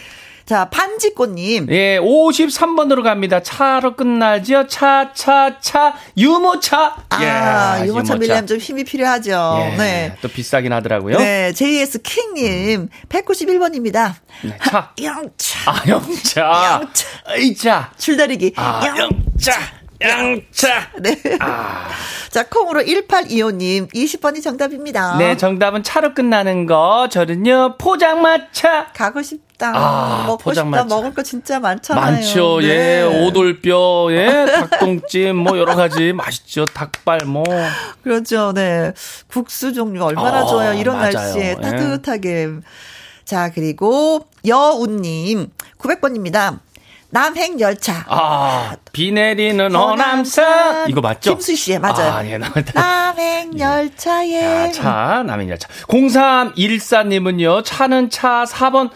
[0.47, 0.55] 네.
[0.55, 1.67] 자, 반지꽃님.
[1.71, 3.41] 예, 53번으로 갑니다.
[3.41, 4.67] 차로 끝나죠?
[4.67, 6.95] 차, 차, 차, 유모차.
[7.10, 9.57] 아, 예, 유모차 밀려면 좀 힘이 필요하죠.
[9.73, 10.15] 예, 네.
[10.21, 11.17] 또 비싸긴 하더라고요.
[11.17, 14.13] 네, JS 킹님, 191번입니다.
[14.43, 14.93] 네, 차.
[15.03, 15.69] 영차.
[15.71, 16.79] 아, 영차.
[16.81, 17.07] 영차.
[17.36, 17.91] 의자.
[17.97, 18.53] 줄다리기.
[18.55, 19.51] 아, 영- 영차.
[19.99, 20.91] 영차.
[20.99, 21.19] 네.
[21.41, 21.89] 아.
[22.31, 25.17] 자, 콩으로 1825님, 20번이 정답입니다.
[25.17, 27.10] 네, 정답은 차로 끝나는 거.
[27.12, 28.88] 저는요, 포장마차.
[28.93, 29.72] 가고 싶 다.
[29.74, 30.54] 아, 먹고.
[30.54, 30.84] 싶다.
[30.84, 32.06] 먹을 거 진짜 많잖아요.
[32.06, 32.60] 많죠.
[32.62, 32.67] 네.
[32.67, 36.65] 예, 오돌뼈, 예, 닭똥찜, 뭐 여러 가지 맛있죠.
[36.65, 37.43] 닭발, 뭐.
[38.04, 38.54] 그렇죠.
[38.54, 38.93] 네.
[39.28, 40.74] 국수 종류 얼마나 어, 좋아요.
[40.74, 41.12] 이런 맞아요.
[41.12, 41.62] 날씨에 예.
[41.62, 42.50] 따뜻하게.
[43.26, 46.60] 자, 그리고 여운님, 900번입니다.
[47.10, 48.06] 남행 열차.
[48.10, 49.74] 아, 비 내리는.
[49.74, 50.89] 허남산.
[50.89, 51.32] 이거 맞죠?
[51.36, 52.12] 김수 씨의 맞아요.
[52.12, 54.65] 아, 예, 나, 남행 열차에.
[54.67, 55.70] 야, 차, 남이냐, 차.
[55.88, 58.89] 0314님은요, 차는 차 4번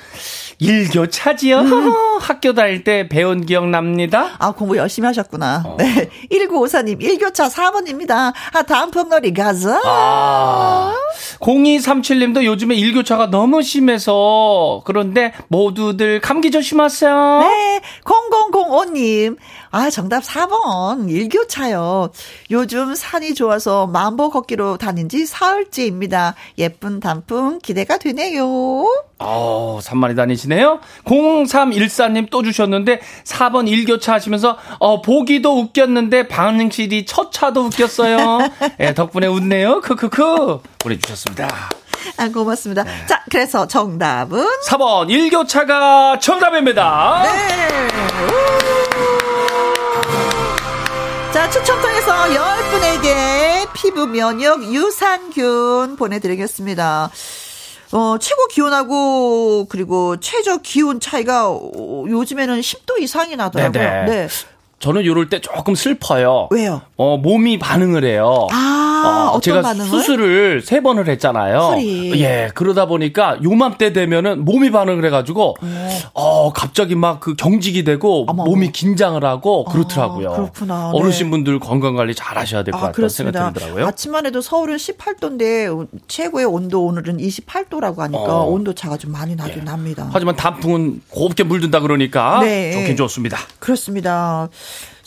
[0.62, 1.60] 일교차지요.
[1.60, 1.93] 음.
[2.21, 4.36] 학교 다닐 때 배운 기억 납니다.
[4.38, 5.63] 아, 공부 열심히 하셨구나.
[5.65, 5.76] 어.
[5.78, 6.10] 네.
[6.32, 8.32] 1954님, 1교차 4번입니다.
[8.54, 9.82] 아, 다음 폭놀이 가자.
[9.84, 10.93] 아.
[11.39, 17.39] 0237님도 요즘에 일교차가 너무 심해서 그런데 모두들 감기 조심하세요.
[17.41, 19.38] 네, 0005님.
[19.71, 21.10] 아, 정답 4번.
[21.10, 22.10] 일교차요.
[22.51, 26.36] 요즘 산이 좋아서 만보 걷기로 다닌 지 사흘째입니다.
[26.57, 28.45] 예쁜 단풍 기대가 되네요.
[29.19, 30.79] 어, 산만히 다니시네요.
[31.05, 38.39] 0314님 또 주셨는데 4번 일교차 하시면서 어, 보기도 웃겼는데 반응실이 첫 차도 웃겼어요.
[38.81, 39.81] 예, 덕분에 웃네요.
[39.81, 41.47] 크크크 보내주셨습니다.
[42.17, 42.84] 아, 고맙습니다.
[42.84, 42.91] 네.
[43.07, 44.43] 자, 그래서 정답은?
[44.67, 47.23] 4번 일교차가 정답입니다.
[47.23, 47.88] 네.
[49.17, 49.20] 우!
[51.34, 57.10] 자, 추첨 통해서 10분에게 피부 면역 유산균 보내드리겠습니다.
[57.94, 63.72] 어, 최고 기온하고, 그리고 최저 기온 차이가 어, 요즘에는 10도 이상이 나더라고요.
[63.72, 64.06] 네네.
[64.06, 64.28] 네.
[64.80, 66.50] 저는 요럴 때 조금 슬퍼요.
[66.52, 66.82] 왜요?
[66.98, 68.48] 어, 몸이 반응을 해요.
[68.52, 69.87] 아, 어, 어떤 제가 반응을?
[69.89, 71.59] 수술을 세 번을 했잖아요.
[71.59, 72.21] 허리.
[72.21, 75.55] 예, 그러다 보니까 요맘때 되면은 몸이 반응을 해가지고,
[76.13, 78.71] 어, 갑자기 막 그 경직이 되고 어머, 몸이 어머.
[78.73, 80.31] 긴장을 하고 그렇더라고요.
[80.31, 80.89] 아, 그렇구나.
[80.91, 83.39] 어르신분들 건강 관리 잘 하셔야 될것 아, 같다는 그렇습니다.
[83.39, 83.85] 생각이 들더라고요.
[83.87, 88.45] 아침만 해도 서울은 18도인데 최고의 온도 오늘은 28도라고 하니까 어.
[88.45, 90.09] 온도 차가 좀 많이 나긴 납니다.
[90.11, 92.71] 하지만 단풍은 곱게 물든다 그러니까 네.
[92.71, 93.37] 좋긴 좋습니다.
[93.59, 94.49] 그렇습니다.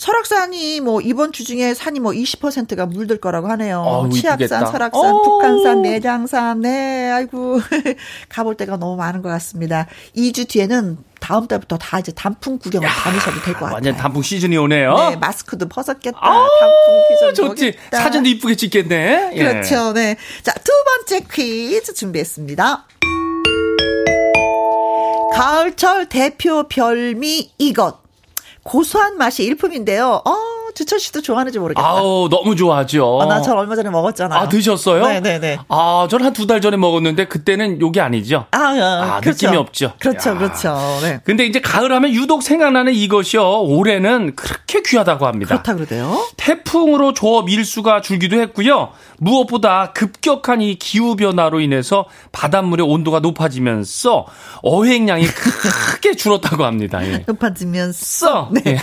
[0.09, 3.81] 설악산이 뭐 이번 주 중에 산이 뭐 20%가 물들 거라고 하네요.
[3.81, 4.67] 어우, 치악산, 이쁘겠다.
[4.67, 5.23] 설악산, 어우.
[5.23, 6.61] 북한산, 내장산.
[6.61, 7.59] 네, 아이고
[8.29, 9.87] 가볼 데가 너무 많은 것 같습니다.
[10.14, 13.75] 2주 뒤에는 다음 달부터 다 이제 단풍 구경을 다니셔도 될 것 같아요.
[13.77, 14.95] 완전 단풍 시즌이 오네요.
[14.95, 16.19] 네, 마스크도 벗었겠다.
[16.21, 17.73] 아우, 단풍 기전 좋지.
[17.73, 18.01] 보겠다.
[18.03, 19.31] 사진도 이쁘게 찍겠네.
[19.33, 19.38] 예.
[19.43, 19.95] 그렇죠.
[19.95, 20.17] 네.
[20.43, 20.71] 자, 두
[21.09, 22.87] 번째 퀴즈 준비했습니다.
[25.33, 28.04] 가을철 대표 별미 이것.
[28.64, 30.22] 고소한 맛이 일품인데요.
[30.24, 31.87] 어, 주철 씨도 좋아하는지 모르겠다.
[31.87, 33.21] 아우, 너무 좋아하죠.
[33.23, 34.39] 아, 나저 얼마 전에 먹었잖아요.
[34.41, 35.07] 아, 드셨어요?
[35.07, 35.59] 네네네.
[35.69, 38.47] 아, 저는 한 두 달 전에 먹었는데 그때는 요게 아니죠.
[38.51, 39.93] 아, 아, 아, 느낌이 없죠.
[40.01, 40.35] 그렇죠, 야.
[40.39, 40.77] 그렇죠.
[41.03, 41.21] 네.
[41.25, 43.63] 근데 이제 가을 하면 유독 생각나는 이것이요.
[43.63, 45.49] 올해는 그렇게 귀하다고 합니다.
[45.55, 46.27] 그렇다 그러대요.
[46.37, 48.91] 태풍으로 조업 일수가 줄기도 했고요.
[49.19, 54.27] 무엇보다 급격한 이 기후 변화로 인해서 바닷물의 온도가 높아지면서
[54.63, 57.05] 어획량이 크게 줄었다고 합니다.
[57.07, 57.25] 예.
[57.29, 58.05] 높아지면서.
[58.05, 58.49] 써.
[58.53, 58.63] 네.
[58.67, 58.79] 예.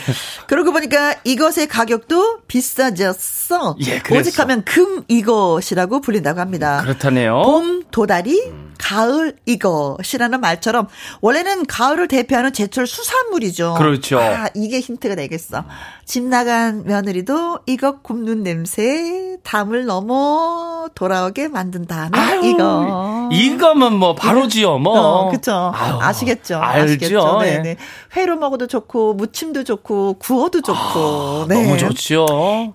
[0.48, 3.76] 그러고 보니까 이것의 가격도 비싸졌어.
[3.88, 4.20] 예, 그랬어.
[4.20, 6.82] 오직하면 금 이것이라고 불린다고 합니다.
[6.84, 7.41] 그렇다네요.
[7.41, 10.88] 봄 도다리, 가을 이것이라는 말처럼
[11.22, 13.76] 원래는 가을을 대표하는 제철 수산물이죠.
[13.78, 14.20] 그렇죠.
[14.20, 15.63] 아, 이게 힌트가 되겠어.
[16.04, 23.30] 집 나간 며느리도 이것 굽는 냄새 담을 넘어 돌아오게 만든다는 아유, 이거.
[23.32, 25.00] 이거면 뭐 바로지요, 뭐.
[25.00, 25.72] 어, 그쵸.
[25.76, 26.58] 아유, 아시겠죠.
[26.58, 26.84] 알죠.
[26.94, 27.39] 아시겠죠.
[27.44, 27.52] 예.
[27.58, 27.78] 네네.
[28.17, 31.46] 회로 먹어도 좋고, 무침도 좋고, 구워도 좋고.
[31.48, 31.56] 네.
[31.56, 32.26] 아, 너무 좋죠.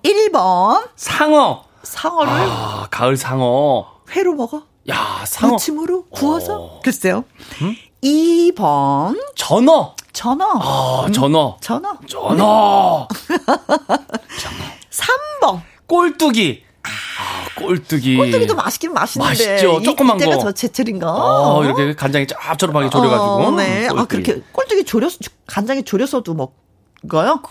[0.03, 1.63] 1번, 상어.
[1.83, 3.85] 상어를 아, 가을 상어.
[4.15, 4.63] 회로 먹어?
[4.89, 5.53] 야, 상어.
[5.53, 6.57] 무침으로 구워서?
[6.61, 6.79] 어.
[6.83, 7.25] 글쎄요.
[8.03, 9.95] 2번, 전어.
[10.13, 10.45] 전어.
[10.61, 11.57] 아, 전어.
[11.61, 11.97] 전어.
[12.07, 13.07] 전어.
[14.89, 15.61] 3번.
[15.87, 16.63] 꼴뚜기.
[16.83, 18.15] 아, 꼴뚜기.
[18.17, 19.29] 꼴뚜기도 맛있긴 맛있는데.
[19.29, 19.79] 맛있죠.
[19.79, 20.37] 이- 조그만 거.
[20.37, 21.11] 저 제철인가?
[21.13, 23.23] 어, 이렇게 간장에 짭조름하게 졸여가지고.
[23.25, 23.87] 어, 네.
[23.87, 24.23] 아, 꼴뚜기.
[24.23, 25.09] 그렇게 꼴뚜기 졸여,
[25.47, 26.33] 간장에 졸여서도
[27.03, 27.41] 먹어요?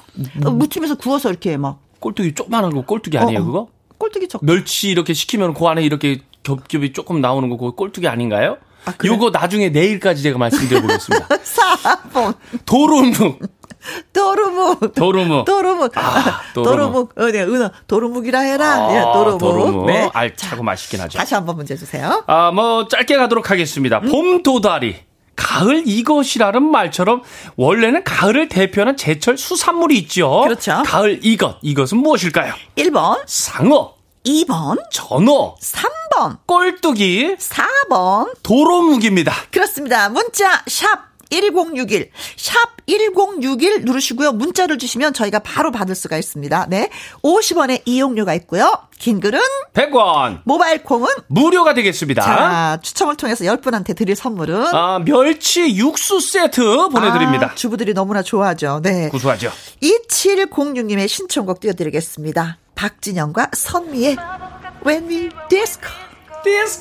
[0.44, 1.80] 어, 무침에서 구워서 이렇게 막.
[2.00, 3.46] 꼴뚜기 조그만한 거 꼴뚜기 아니에요, 어, 어.
[3.46, 3.68] 그거?
[3.98, 4.44] 꼴뚜기 적.
[4.44, 6.20] 멸치 이렇게 시키면 그 안에 이렇게
[6.50, 8.58] 겹겹이 조금 나오는 거 그거 꼴뚜기 아닌가요?
[8.84, 9.14] 아, 그래요?
[9.14, 11.26] 요거 나중에 내일까지 제가 말씀드려 보겠습니다.
[11.42, 12.34] 4번.
[12.64, 13.40] 도루묵.
[14.12, 14.94] 도루묵.
[14.94, 15.44] 도루묵.
[15.44, 15.98] 도루묵.
[15.98, 17.14] 아, 도루묵.
[17.14, 17.18] 도루묵.
[17.18, 17.70] 어, 네, 은어.
[17.88, 18.74] 도루묵이라 해라.
[18.86, 19.38] 아, 예, 도루묵.
[19.40, 19.86] 도루묵.
[19.86, 20.08] 네.
[20.12, 21.18] 알차고 맛있긴 하죠.
[21.18, 22.22] 다시 한번 문제 주세요.
[22.28, 23.98] 아, 뭐 짧게 가도록 하겠습니다.
[24.00, 24.94] 봄 도다리,
[25.34, 27.22] 가을 이것이라는 말처럼
[27.56, 30.42] 원래는 가을을 대표하는 제철 수산물이 있죠.
[30.42, 30.82] 그렇죠.
[30.86, 31.56] 가을 이것.
[31.62, 32.54] 이것은 무엇일까요?
[32.76, 33.95] 1번, 상어,
[34.26, 38.34] 2번, 전어, 3번, 꼴뚜기, 4번.
[38.42, 39.32] 도로묵입니다.
[39.52, 40.08] 그렇습니다.
[40.08, 42.54] 문자 샵 1061, 샵
[42.86, 44.32] 1061 누르시고요.
[44.32, 46.66] 문자를 주시면 저희가 바로 받을 수가 있습니다.
[46.68, 46.90] 네.
[47.22, 48.72] 50원의 이용료가 있고요.
[48.98, 49.40] 긴 글은
[49.74, 50.40] 100원.
[50.44, 52.22] 모바일 콩은 무료가 되겠습니다.
[52.22, 57.50] 자, 추첨을 통해서 10분한테 드릴 선물은 아, 멸치 육수 세트 보내 드립니다.
[57.52, 58.80] 아, 주부들이 너무나 좋아하죠.
[58.82, 59.08] 네.
[59.10, 59.50] 구수하죠.
[59.80, 62.58] 2706 님의 신청곡 띄워 드리겠습니다.
[62.74, 64.16] 박진영과 선미의
[64.86, 65.90] When We Disco.
[66.44, 66.78] 디스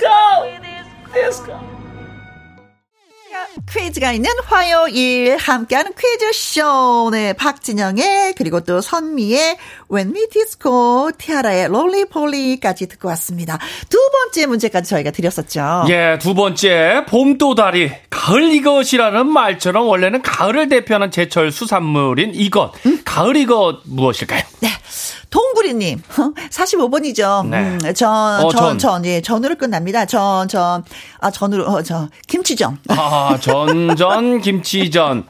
[3.69, 7.09] 퀴즈가 있는 화요일 함께하는 퀴즈쇼.
[7.11, 9.57] 네, 박진영의 그리고 또 선미의
[9.91, 13.57] When We Disco, 티아라의 Roly-Poly까지 듣고 왔습니다.
[13.89, 15.85] 두 번째 문제까지 저희가 드렸었죠.
[15.89, 17.91] 예, 두 번째, 봄도다리.
[18.09, 22.71] 가을 이것이라는 말처럼 원래는 가을을 대표하는 제철 수산물인 이것.
[23.03, 24.41] 가을 이것 무엇일까요?
[24.61, 24.69] 네.
[25.35, 26.01] 동구리님,
[26.49, 27.45] 45번이죠.
[27.49, 27.57] 네.
[27.59, 28.09] 음, 전,
[28.45, 28.77] 어, 전, 전.
[28.79, 30.05] 전, 예, 전으로 끝납니다.
[30.05, 30.85] 전, 전,
[31.19, 32.77] 아, 전으로, 어, 저, 김치전.
[32.87, 35.25] 아, 전 전 김치전.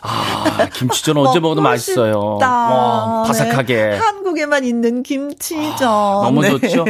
[0.00, 2.38] 아, 김치전 언제 먹어도 맛있어요.
[2.40, 3.74] 와, 바삭하게.
[3.74, 3.96] 네.
[3.98, 5.78] 한국에만 있는 김치전.
[5.78, 6.48] 너무 네.
[6.50, 6.84] 좋죠.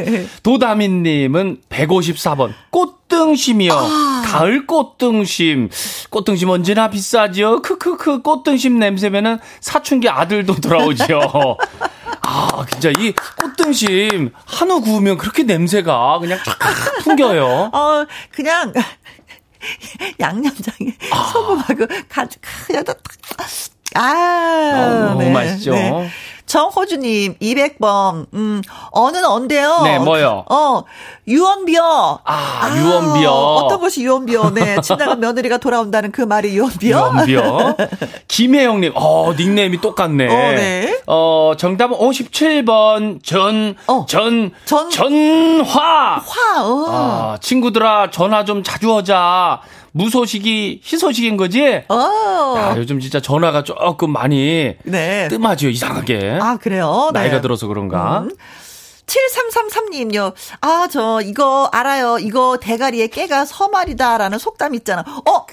[0.45, 3.73] 도다민님은 154번 꽃등심이요.
[3.73, 4.23] 아.
[4.27, 5.71] 가을 꽃등심.
[6.11, 7.63] 꽃등심 언제나 비싸죠.
[7.63, 11.57] 크크크 꽃등심 냄새면은 사춘기 아들도 돌아오죠.
[12.35, 16.59] 아 진짜 이 꽃등심 한우 구우면 그렇게 냄새가 그냥 쫙
[17.05, 17.47] 풍겨요.
[17.73, 18.73] 어, 그냥,
[20.19, 21.31] 양념장에 아.
[21.33, 22.95] 소금하고 가지, 그냥 다,
[23.95, 25.75] 아, 너무 맛있죠.
[26.59, 29.81] 정호주님, 200번, 음, 어는 언데요?
[29.83, 30.45] 네, 뭐요?
[30.49, 30.85] 어,
[31.27, 32.21] 유언비어.
[32.25, 33.29] 아, 유언비어.
[33.33, 34.51] 어떤 것이 유언비어?
[34.51, 37.13] 네, 지나간 며느리가 돌아온다는 그 말이 유언비어.
[37.17, 37.75] 연비요.
[38.29, 40.27] 김혜영님, 어, 닉네임이 똑같네.
[40.27, 41.01] 어, 네.
[41.09, 44.07] 어, 정답은 57번, 전, 어.
[44.09, 46.23] 전, 전- 전화.
[46.25, 46.87] 화, 어.
[46.89, 49.61] 아, 친구들아, 전화 좀 자주 하자.
[49.95, 51.83] 무소식이 희소식인 거지?
[51.89, 52.55] 어.
[52.59, 55.29] 야, 요즘 진짜 전화가 조금 많이 네.
[55.29, 56.39] 뜸하죠, 이상하게.
[56.41, 57.11] 아, 그래요?
[57.15, 57.21] 네.
[57.21, 58.23] 나이가 들어서 그런가?
[58.23, 58.31] 음.
[59.07, 60.33] 7333님요.
[60.63, 62.19] 아, 저, 이거 알아요.
[62.19, 65.05] 이거 대가리에 깨가 서말이다라는 속담 있잖아.
[65.29, 65.47] 어,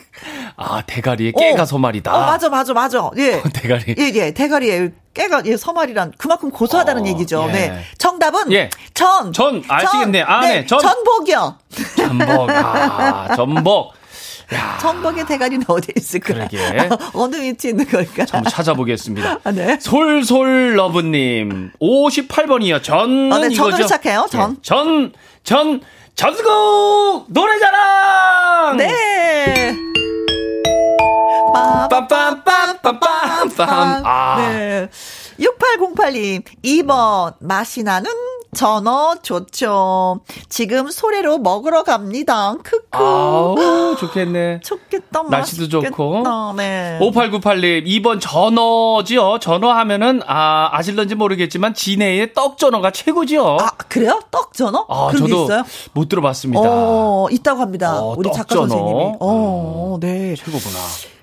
[0.56, 1.66] 아, 대가리에 깨가 어.
[1.66, 2.16] 서말이다.
[2.16, 3.12] 어, 맞아, 맞아, 맞아.
[3.18, 3.44] 예.
[3.54, 3.96] 대가리.
[4.00, 4.32] 예, 예.
[4.32, 7.46] 대가리에 깨가, 예, 서말이란 그만큼 고소하다는 어, 얘기죠.
[7.50, 7.52] 예.
[7.52, 7.84] 네.
[8.00, 8.72] 정답은 예.
[8.96, 9.34] 전.
[9.34, 10.24] 전, 아시겠네.
[10.24, 10.80] 아, 네, 전.
[10.80, 11.58] 전복이요.
[11.98, 12.50] 전복.
[12.50, 14.01] 아, 전복.
[14.54, 16.34] 야, 전복의 대가리는 어디에 있을까?
[16.34, 16.60] 그러게.
[17.14, 18.26] 어느 위치에 있는 걸까?
[18.32, 19.40] 한번 찾아보겠습니다.
[19.44, 19.80] 아, 네.
[19.80, 22.84] 솔솔러브님, 58번이요.
[22.84, 23.84] 전은 어, 네, 전으로 이거죠?
[23.84, 24.52] 시작해요, 전.
[24.52, 25.82] 예, 전, 전,
[26.16, 28.78] 전국 노래자랑!
[28.78, 29.74] 네.
[31.90, 34.02] 빰빰빰빰빰빰.
[34.06, 34.36] 아.
[34.38, 34.90] 네.
[35.40, 38.10] 6808님, 2번, 맛이 나는
[38.54, 40.20] 전어 좋죠.
[40.50, 42.54] 지금 소래로 먹으러 갑니다.
[42.64, 42.88] 크크.
[42.92, 44.60] 아우, 좋겠네.
[44.62, 45.90] 좋겠다, 날씨도 맛있겠다.
[45.90, 46.24] 좋고.
[46.58, 47.00] 네.
[47.02, 49.40] 5898님, 2번 전어지요.
[49.40, 53.58] 전어 하면은, 아, 아실런지 모르겠지만, 진해의 떡전어가 최고지요.
[53.62, 54.20] 아, 그래요?
[54.32, 54.86] 떡 전어?
[54.90, 55.64] 아, 그런 저도 있어요?
[55.94, 56.62] 못 들어봤습니다.
[56.64, 58.02] 어, 있다고 합니다.
[58.02, 58.68] 어, 우리 작가 떡전어.
[58.68, 59.14] 선생님이.
[59.22, 60.36] 어, 네.
[60.36, 60.78] 최고구나.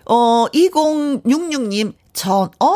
[0.07, 2.75] 어, 2066님, 전, 어?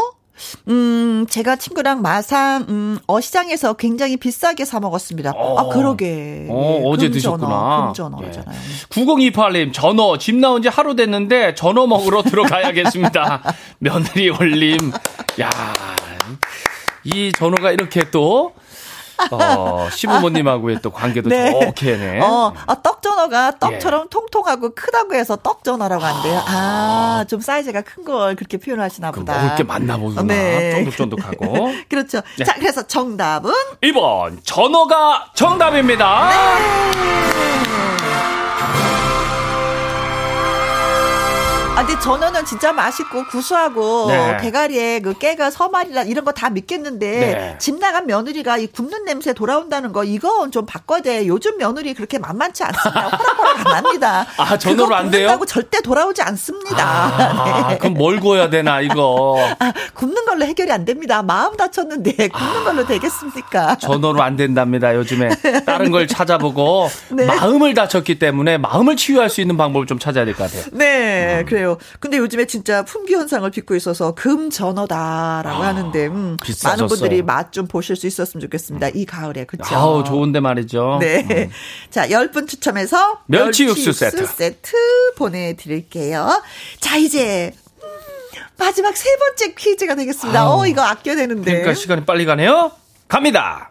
[0.69, 5.33] 음, 제가 친구랑 마산, 음, 어시장에서 굉장히 비싸게 사 먹었습니다.
[5.37, 5.59] 어.
[5.59, 6.47] 아, 그러게.
[6.51, 7.85] 어, 예, 어제 금전어, 드셨구나.
[7.87, 8.59] 금전어잖아요.
[8.91, 13.43] 9028님, 전어, 집 나온 지 하루 됐는데, 전어 먹으러 들어가야겠습니다.
[13.79, 14.77] 며느리 올림.
[15.41, 15.51] 야
[17.05, 18.53] 이 전어가 이렇게 또,
[19.31, 22.21] 어, 시부모님하고의 또 관계도 좋게 네.
[22.21, 26.43] 어, 아, 떡전어가 떡처럼 통통하고 크다고 해서 떡전어라고 한대요.
[26.47, 29.41] 아, 좀 사이즈가 큰 걸 그렇게 표현하시나 그 보다.
[29.41, 30.23] 먹을 게 많나 보구나.
[30.23, 30.73] 네.
[30.85, 31.71] 쫀득쫀득하고.
[31.89, 32.21] 그렇죠.
[32.37, 32.45] 네.
[32.45, 36.31] 자, 그래서 정답은 1번, 전어가 정답입니다.
[41.83, 44.37] 아, 근데 전어는 진짜 맛있고 구수하고 네.
[44.39, 47.57] 대가리에 그 깨가 서말이라 이런 거 다 믿겠는데 네.
[47.59, 51.27] 집 나간 며느리가 이 굽는 냄새 돌아온다는 거 이건 좀 바꿔야 돼.
[51.27, 53.09] 요즘 며느리 그렇게 만만치 않습니다.
[53.09, 54.27] 호락호락 안 합니다.
[54.39, 55.27] 아, 전어로 안 돼요?
[55.27, 56.85] 굽는다고 절대 돌아오지 않습니다.
[56.85, 57.79] 아, 네.
[57.79, 59.37] 그럼 뭘 구워야 되나, 이거.
[59.59, 61.23] 아, 굽는 걸로 해결이 안 됩니다.
[61.23, 63.77] 마음 다쳤는데 굽는 걸로 되겠습니까?
[63.77, 65.29] 전어로 안 된답니다, 요즘에.
[65.67, 67.27] 다른 걸 찾아보고, 네.
[67.27, 70.65] 마음을 다쳤기 때문에 마음을 치유할 수 있는 방법을 좀 찾아야 될 것 같아요.
[70.73, 71.72] 네, 그래요.
[72.01, 76.37] 근데 요즘에 진짜 품귀 현상을 빚고 있어서 금전어다라고 아, 하는데 음.
[76.65, 78.89] 많은 분들이 맛 좀 보실 수 있었으면 좋겠습니다.
[78.95, 79.75] 이 가을에 그렇죠.
[79.75, 80.99] 아우, 좋은데 말이죠.
[81.01, 81.51] 네.
[81.91, 84.25] 자, 10분 추첨해서 멸치 육수 세트.
[84.27, 84.73] 세트
[85.17, 86.43] 보내 드릴게요.
[86.81, 87.53] 자, 이제,
[87.83, 87.89] 음,
[88.59, 90.41] 마지막 세 번째 퀴즈가 되겠습니다.
[90.41, 90.61] 아우.
[90.63, 91.45] 어, 이거 아껴야 되는데.
[91.51, 92.73] 그러니까 시간이 빨리 가네요.
[93.07, 93.69] 갑니다.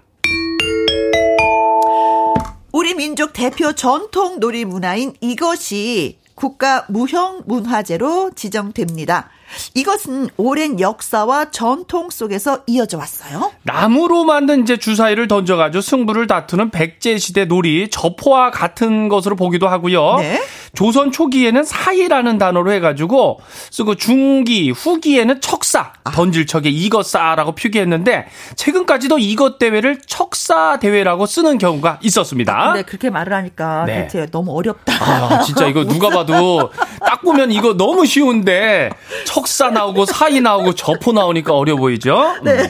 [2.72, 9.30] 우리 민족 대표 전통 놀이 문화인 이것이 국가 무형 문화재로 지정됩니다.
[9.74, 13.52] 이것은 오랜 역사와 전통 속에서 이어져 왔어요.
[13.64, 20.18] 나무로 만든 이제 주사위를 던져가지고 승부를 다투는 백제 시대 놀이, 저포와 같은 것으로 보기도 하고요.
[20.18, 20.42] 네.
[20.74, 23.42] 조선 초기에는 사이라는 단어로 해가지고
[23.72, 26.12] 쓰고 중기, 후기에는 척사, 아.
[26.12, 32.72] 던질 척에 이것사라고 표기했는데 최근까지도 이것 대회를 척사 대회라고 쓰는 경우가 있었습니다.
[32.74, 34.04] 근데 그렇게 말을 하니까 네.
[34.04, 34.94] 대체 너무 어렵다.
[34.94, 36.72] 아, 진짜 이거 누가 봐도
[37.06, 38.90] 딱 보면 이거 너무 쉬운데
[39.26, 42.36] 척사 나오고 사이 나오고 저포 나오니까 어려 보이죠?
[42.44, 42.64] 네.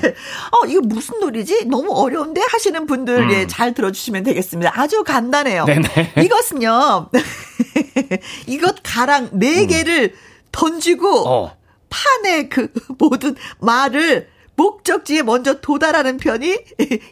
[0.51, 1.65] 어, 이거 무슨 놀이지?
[1.65, 2.41] 너무 어려운데?
[2.49, 4.71] 하시는 분들, 예, 잘 들어주시면 되겠습니다.
[4.75, 5.65] 아주 간단해요.
[5.67, 5.81] 음.
[5.81, 6.13] 네네.
[6.23, 7.09] 이것은요,
[8.47, 10.13] 이것 가랑 네 개를
[10.51, 11.57] 던지고, 어.
[11.89, 16.57] 판에 그 모든 말을 목적지에 먼저 도달하는 편이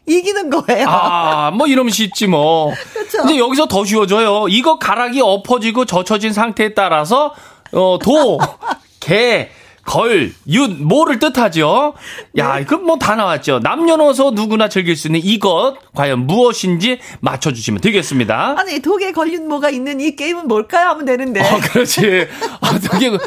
[0.05, 0.87] 이기는 거예요.
[0.87, 2.73] 아, 뭐 이러면 쉽지 뭐.
[2.93, 3.23] 그렇죠.
[3.25, 4.47] 이제 여기서 더 쉬워져요.
[4.49, 7.33] 이거 가락이 엎어지고 젖혀진 상태에 따라서
[7.71, 8.39] 어, 도,
[9.09, 9.49] 개,
[9.85, 11.95] 걸, 윷, 모를 뜻하죠.
[12.37, 13.57] 야, 그럼 뭐다 나왔죠.
[13.63, 18.55] 남녀노소 누구나 즐길 수 있는 이것 과연 무엇인지 맞춰주시면 되겠습니다.
[18.59, 20.89] 아니, 독에 걸린 뭐가 있는 이 게임은 뭘까요?
[20.89, 21.41] 하면 되는데.
[21.41, 22.27] 어, 그렇지.
[22.61, 23.17] 아, 되게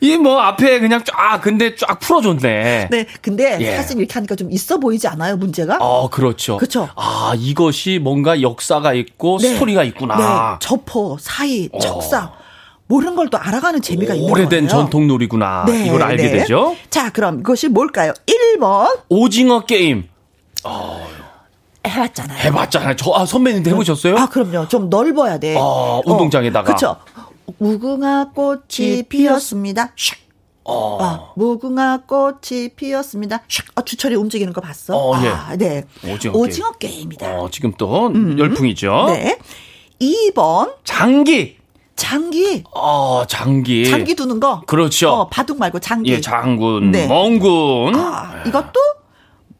[0.00, 2.88] 이뭐 앞에 그냥 쫙 근데 쫙 풀어줬네.
[2.90, 3.76] 네, 근데 예.
[3.76, 5.78] 사실 이렇게 하니까 좀 있어 보이지 않아요, 문제가?
[5.80, 6.56] 어, 그렇죠.
[6.56, 6.88] 그쵸.
[6.96, 9.54] 아, 이것이 뭔가 역사가 있고 네.
[9.54, 10.16] 스토리가 있구나.
[10.16, 12.32] 네, 저포, 사이, 척사.
[12.88, 14.46] 모르는 걸 또 알아가는 재미가 있는 거예요.
[14.46, 15.64] 오래된 전통 놀이구나.
[15.66, 16.32] 네, 이걸 알게 네.
[16.38, 16.74] 되죠.
[16.90, 18.12] 자, 그럼 이것이 뭘까요?
[18.26, 20.08] 1번 오징어 게임
[21.86, 22.38] 해봤잖아요.
[22.44, 22.96] 해봤잖아요.
[22.96, 24.16] 저 아, 선배님도 해보셨어요?
[24.16, 24.68] 아, 그럼요.
[24.68, 25.56] 좀 넓어야 돼.
[25.58, 26.64] 아, 운동장에다가.
[26.64, 26.96] 그렇죠.
[27.58, 29.92] 무궁화 꽃이 피었습니다.
[29.94, 30.16] 슉.
[30.64, 30.98] 어.
[31.00, 33.42] 아, 무궁화 꽃이 피었습니다.
[33.48, 33.64] 슉.
[33.74, 34.96] 아, 주철이 움직이는 거 봤어?
[34.96, 35.28] 어, 예.
[35.28, 35.84] 아, 네.
[36.32, 37.12] 오징어 게임.
[37.12, 39.04] 이다 어, 지금 또 열풍이죠.
[39.08, 39.38] 네.
[40.00, 41.57] 2번 장기.
[41.98, 42.62] 장기.
[42.72, 43.84] 어, 장기.
[43.84, 44.62] 장기 두는 거.
[44.66, 45.10] 그렇죠.
[45.10, 46.12] 어, 바둑 말고 장기.
[46.12, 47.06] 예, 장군, 네.
[47.08, 47.96] 멍군.
[47.96, 48.80] 아, 이것도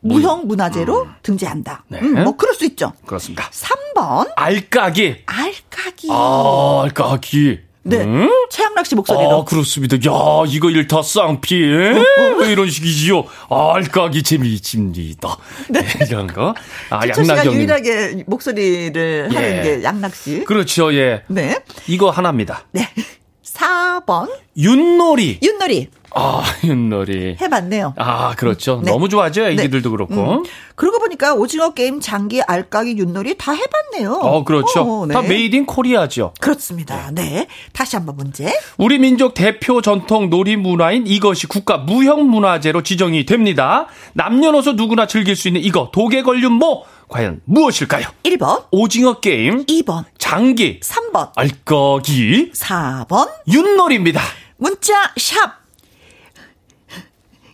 [0.01, 1.85] 무형 문화재로 등재한다.
[1.89, 1.99] 네.
[2.01, 2.93] 음, 뭐 그럴 수 있죠.
[3.05, 3.51] 그렇습니다.
[3.51, 5.17] 3번 알까기.
[5.27, 6.09] 알까기.
[6.11, 7.59] 아, 알까기.
[7.89, 8.05] 네.
[8.05, 8.31] 음?
[8.51, 9.41] 최양락 씨 목소리로.
[9.41, 9.97] 아, 그렇습니다.
[9.97, 11.57] 야, 이거 일타 쌍피.
[11.57, 13.25] 이런 식이지요.
[13.49, 15.37] 아, 알까기 재미있습니다.
[15.71, 15.81] 네.
[16.09, 16.55] 이런 거.
[16.91, 17.61] 아, 씨가 양락경님.
[17.61, 19.63] 유일하게 목소리를 하는 예.
[19.63, 20.45] 게 양락 씨.
[20.45, 21.23] 그렇죠, 예.
[21.29, 21.59] 네.
[21.87, 22.67] 이거 하나입니다.
[22.73, 22.89] 네.
[23.43, 25.39] 4번 윷놀이.
[25.43, 25.89] 윷놀이
[26.19, 27.37] 아, 윷놀이.
[27.41, 27.95] 해봤네요.
[27.97, 28.81] 아, 그렇죠.
[28.85, 28.91] 네.
[28.91, 29.43] 너무 좋아하죠.
[29.45, 30.15] 애기들도 그렇고.
[30.15, 30.45] 음.
[30.75, 34.13] 그러고 보니까 오징어 게임, 장기, 알까기, 윷놀이 다 해봤네요.
[34.15, 34.83] 어, 그렇죠.
[34.83, 35.15] 어, 네.
[35.15, 36.35] 다 made in Korea죠.
[36.41, 37.11] 그렇습니다.
[37.13, 37.47] 네.
[37.73, 38.53] 다시 한번 문제.
[38.79, 43.87] 우리 민족 대표 전통 놀이 문화인 이것이 국가 무형 문화재로 지정이 됩니다.
[44.15, 48.07] 남녀노소 누구나 즐길 수 있는 이거 독에 걸린 뭐 과연 무엇일까요?
[48.25, 53.29] 1번, 오징어 게임, 2번, 장기, 3번, 알거기, 4번.
[53.49, 54.21] 윷놀이입니다.
[54.59, 55.59] 문자 샵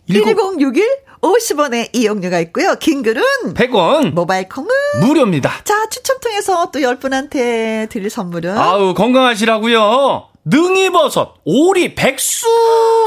[0.07, 2.75] 1061 50원의 이용료가 있고요.
[2.75, 3.23] 긴 글은
[3.55, 4.69] 100원 모바일 콩은
[5.01, 5.51] 무료입니다.
[5.63, 10.29] 자, 추첨 통해서 또 10분한테 드릴 선물은 아우 건강하시라고요.
[10.47, 12.45] 능이버섯, 오리, 백수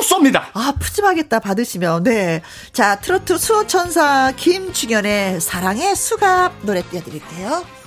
[0.02, 0.46] 쏩니다.
[0.54, 2.02] 아, 푸짐하겠다 받으시면.
[2.02, 2.42] 네.
[2.72, 7.77] 자, 트로트 수호천사 김중현의 사랑의 수갑 노래 띄워드릴게요.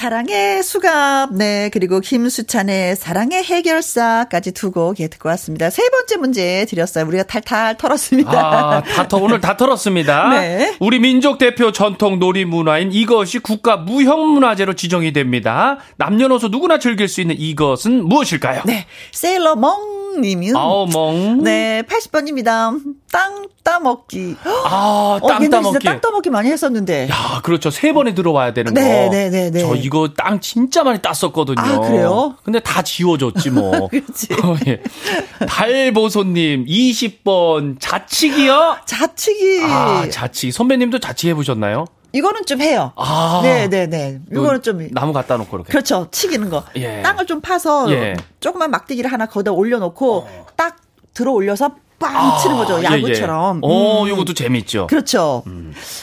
[0.00, 5.68] 사랑의 수갑, 네, 그리고 김수찬의 사랑의 해결사까지 두 곡 예, 듣고 왔습니다.
[5.68, 7.04] 세 번째 문제 드렸어요.
[7.06, 8.30] 우리가 탈탈 털었습니다.
[8.32, 10.30] 아, 다 터, 오늘 다 털었습니다.
[10.40, 10.74] 네.
[10.80, 15.78] 우리 민족 대표 전통 놀이 문화인 이것이 국가 무형문화재로 지정이 됩니다.
[15.98, 18.62] 남녀노소 누구나 즐길 수 있는 이것은 무엇일까요?
[18.64, 19.56] 네, 세일러
[20.10, 21.42] 멍 님이 아오멍.
[21.42, 22.78] 네, 80번입니다.
[23.10, 24.36] 땅 따먹기.
[24.64, 25.78] 아, 어, 땅 옛날에 따먹기.
[25.78, 27.08] 진짜 땅 따먹기 많이 했었는데.
[27.10, 27.70] 야, 그렇죠.
[27.70, 28.80] 세 번에 들어와야 되는 거.
[28.80, 29.60] 네, 네, 네, 네.
[29.60, 31.60] 저 이거 땅 진짜 많이 땄었거든요.
[31.60, 32.36] 아, 그래요?
[32.44, 33.88] 근데 다 지워졌지 뭐.
[33.88, 34.28] 그렇지.
[34.42, 34.82] 어, 예.
[35.46, 38.78] 달보소님 20번 자치기요?
[38.84, 39.62] 자치기.
[39.64, 40.52] 아, 자치기.
[40.52, 41.86] 선배님도 자치기 해보셨나요?
[42.12, 42.92] 이거는 좀 해요.
[42.96, 43.40] 아.
[43.42, 44.20] 네, 네, 네.
[44.30, 45.70] 이거는 좀 나무 갖다 놓고 이렇게.
[45.70, 46.08] 그렇죠.
[46.10, 46.64] 치기는 거.
[46.76, 47.02] 예.
[47.02, 48.16] 땅을 좀 파서 예.
[48.40, 50.76] 조그만 막대기를 하나 거기다 올려놓고 딱
[51.14, 51.70] 들어 올려서
[52.00, 52.78] 빵 치는 거죠.
[52.78, 52.96] 예, 예.
[52.96, 53.60] 야구처럼.
[53.62, 54.08] 어, 음.
[54.08, 54.86] 요것도 재밌죠.
[54.88, 55.44] 그렇죠.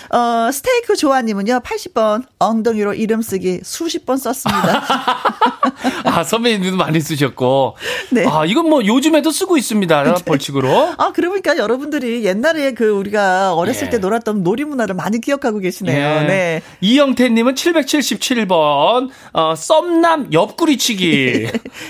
[0.10, 4.84] 어, 스테이크 조아님은요, 80번 엉덩이로 이름 쓰기 수십 번 썼습니다.
[6.06, 7.76] 아, 선배님들도 많이 쓰셨고.
[8.12, 8.26] 네.
[8.28, 10.16] 아, 이건 뭐 요즘에도 쓰고 있습니다.
[10.26, 10.94] 벌칙으로.
[10.98, 13.90] 아, 그러니까 여러분들이 옛날에 그 우리가 어렸을 예.
[13.92, 16.28] 때 놀았던 놀이 문화를 많이 기억하고 계시네요.
[16.28, 16.62] 네.
[16.82, 21.48] 이영태님은 777번, 어, 썸남 옆구리 치기.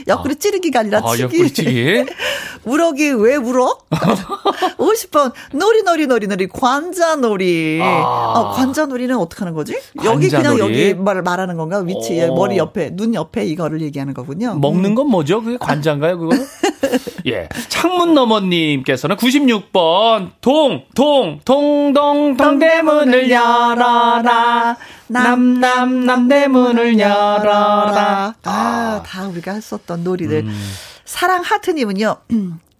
[0.08, 1.24] 옆구리 찌르기가 아니라 아, 치기.
[1.24, 2.06] 옆구리 치기.
[2.64, 3.86] 우럭이 왜 우럭?
[4.78, 7.80] 50번 놀이 놀이 놀이 놀이 관자놀이.
[7.82, 8.34] 아.
[8.36, 9.74] 어, 관자놀이는 어떻게 하는 거지?
[10.04, 10.62] 여기 그냥 관자놀이?
[10.62, 11.80] 여기 말 말하는 건가?
[11.80, 12.34] 위치에 어.
[12.34, 14.56] 머리 옆에 눈 옆에 이거를 얘기하는 거군요.
[14.56, 15.42] 먹는 건 뭐죠?
[15.42, 16.36] 그게 관자인가요, 그거?
[17.28, 17.50] 예.
[17.68, 24.78] 창문 너머님께서는 96번, 동, 동, 동동, 동대문을 열어라.
[25.08, 28.34] 남, 남, 남대문을 열어라.
[28.44, 30.46] 아, 다 우리가 했었던 놀이들.
[31.06, 32.16] 사랑 하트님은요,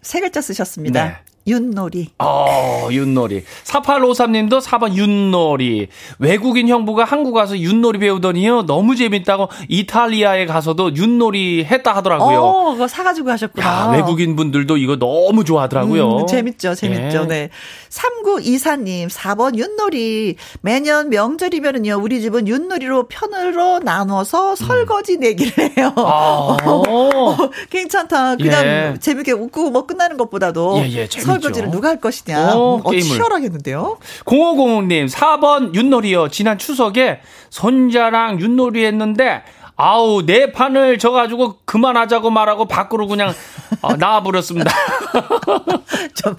[0.02, 1.06] 세 글자 쓰셨습니다.
[1.06, 1.16] 네.
[1.48, 2.10] 윷놀이.
[2.20, 3.44] 어, 윷놀이.
[3.64, 5.88] 4853님도 4번 윷놀이.
[6.20, 8.66] 외국인 형부가 한국 와서 윷놀이 배우더니요.
[8.66, 12.40] 너무 재밌다고 이탈리아에 가서도 윷놀이 했다 하더라고요.
[12.40, 13.68] 어, 그거 사가지고 하셨구나.
[13.68, 16.18] 야, 외국인 분들도 이거 너무 좋아하더라고요.
[16.18, 17.24] 음, 재밌죠, 재밌죠.
[17.24, 17.28] 예.
[17.28, 17.50] 네.
[17.90, 20.36] 3924님, 4번 윷놀이.
[20.62, 25.94] 매년 명절이면은요, 우리 집은 윷놀이로 편으로 나눠서 설거지 내기를 해요.
[25.98, 26.04] 음.
[26.06, 26.58] 아.
[26.68, 27.38] 어,
[27.70, 28.36] 괜찮다.
[28.36, 28.96] 그냥 예.
[29.00, 31.37] 재밌게 웃고 뭐 끝나는 것보다도 예, 예, 재밌죠.
[31.42, 32.54] 설거지를 누가 할 것이냐.
[32.54, 32.92] 어, 음, 어.
[32.92, 33.98] 치열하겠는데요?
[34.26, 36.30] 0505님, 4번 윷놀이요.
[36.30, 39.44] 지난 추석에 손자랑 윷놀이 했는데,
[39.80, 43.32] 아우, 내 판을 져 가지고 그만하자고 말하고 밖으로 그냥
[43.82, 44.72] 어, 나와 버렸습니다.
[46.16, 46.36] 좀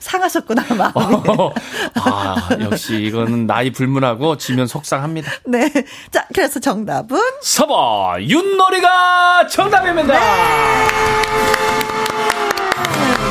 [0.00, 1.16] 상하셨구나, 마음이.
[2.04, 5.32] 아, 역시 이거는 나이 불문하고 지면 속상합니다.
[5.46, 5.68] 네.
[6.12, 10.20] 자, 그래서 정답은 4번, 윷놀이가 정답입니다.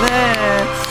[0.07, 0.84] 네.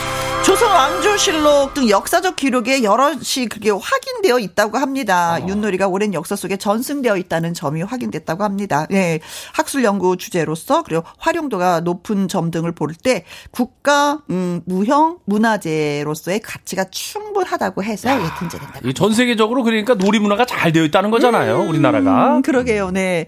[0.45, 5.39] 조선 왕조실록 등 역사적 기록에 여럿이 그게 확인되어 있다고 합니다.
[5.47, 8.85] 윷놀이가 오랜 역사 속에 전승되어 있다는 점이 확인됐다고 합니다.
[8.91, 9.19] 예.
[9.53, 16.85] 학술 연구 주제로서 그리고 활용도가 높은 점 등을 볼 때 국가 음, 무형 문화재로서의 가치가
[16.91, 18.79] 충분하다고 해서 예, 등재된다.
[18.85, 22.37] 이전 세계적으로 그러니까 놀이 문화가 잘 되어 있다는 거잖아요, 우리나라가.
[22.37, 22.91] 음, 그러게요.
[22.91, 23.25] 네.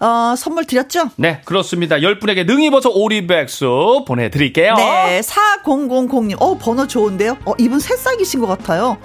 [0.00, 1.10] 어, 선물 드렸죠?
[1.16, 1.96] 네, 그렇습니다.
[1.96, 4.74] 10분에게 능이버섯 오리백수 보내드릴게요.
[4.76, 6.36] 네, 4000님.
[6.40, 7.38] 어, 번호 좋은데요?
[7.44, 8.98] 어, 이분 새싹이신 것 같아요.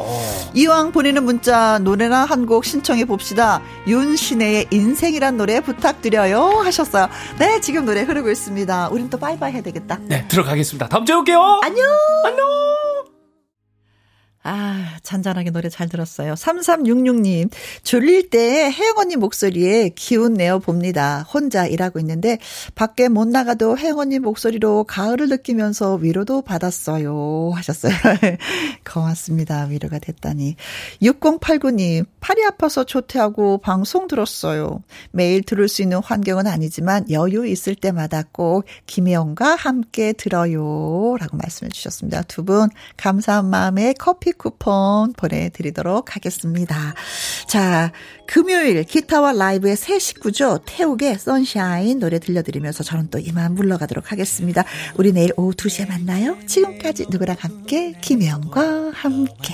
[0.54, 3.62] 이왕 보내는 문자, 노래나 한 곡 신청해 봅시다.
[3.86, 6.62] 윤신혜의 인생이란 노래 부탁드려요.
[6.64, 7.08] 하셨어요.
[7.38, 8.90] 네, 지금 노래 흐르고 있습니다.
[8.92, 10.00] 우린 또 바이바이 해야 되겠다.
[10.04, 10.88] 네, 들어가겠습니다.
[10.88, 11.60] 다음 주에 올게요.
[11.64, 11.86] 안녕!
[12.26, 12.89] 안녕!
[14.42, 16.34] 아, 잔잔하게 노래 잘 들었어요.
[16.34, 17.50] 3366님,
[17.84, 21.24] 졸릴 때 혜영 언니 목소리에 기운 내어 봅니다.
[21.32, 22.40] 혼자 일하고 있는데,
[22.74, 27.52] 밖에 못 나가도 혜영 언니 목소리로 가을을 느끼면서 위로도 받았어요.
[27.54, 27.92] 하셨어요.
[28.90, 29.66] 고맙습니다.
[29.66, 30.56] 위로가 됐다니.
[31.02, 34.82] 6089님, 팔이 아파서 조퇴하고 방송 들었어요.
[35.12, 41.18] 매일 들을 수 있는 환경은 아니지만 여유 있을 때마다 꼭 김혜영과 함께 들어요.
[41.20, 42.22] 라고 말씀해 주셨습니다.
[42.24, 46.96] 두 분 감사한 마음에 커피 쿠폰 보내드리도록 하겠습니다.
[47.48, 47.92] 자,
[48.26, 50.62] 금요일 기타와 라이브의 새 식구죠.
[50.66, 54.64] 태욱의 선샤인 노래 들려드리면서 저는 또 이만 물러가도록 하겠습니다.
[54.98, 56.38] 우리 내일 오후 2시에 만나요.
[56.48, 59.54] 지금까지 누구랑 함께 김혜영과 함께.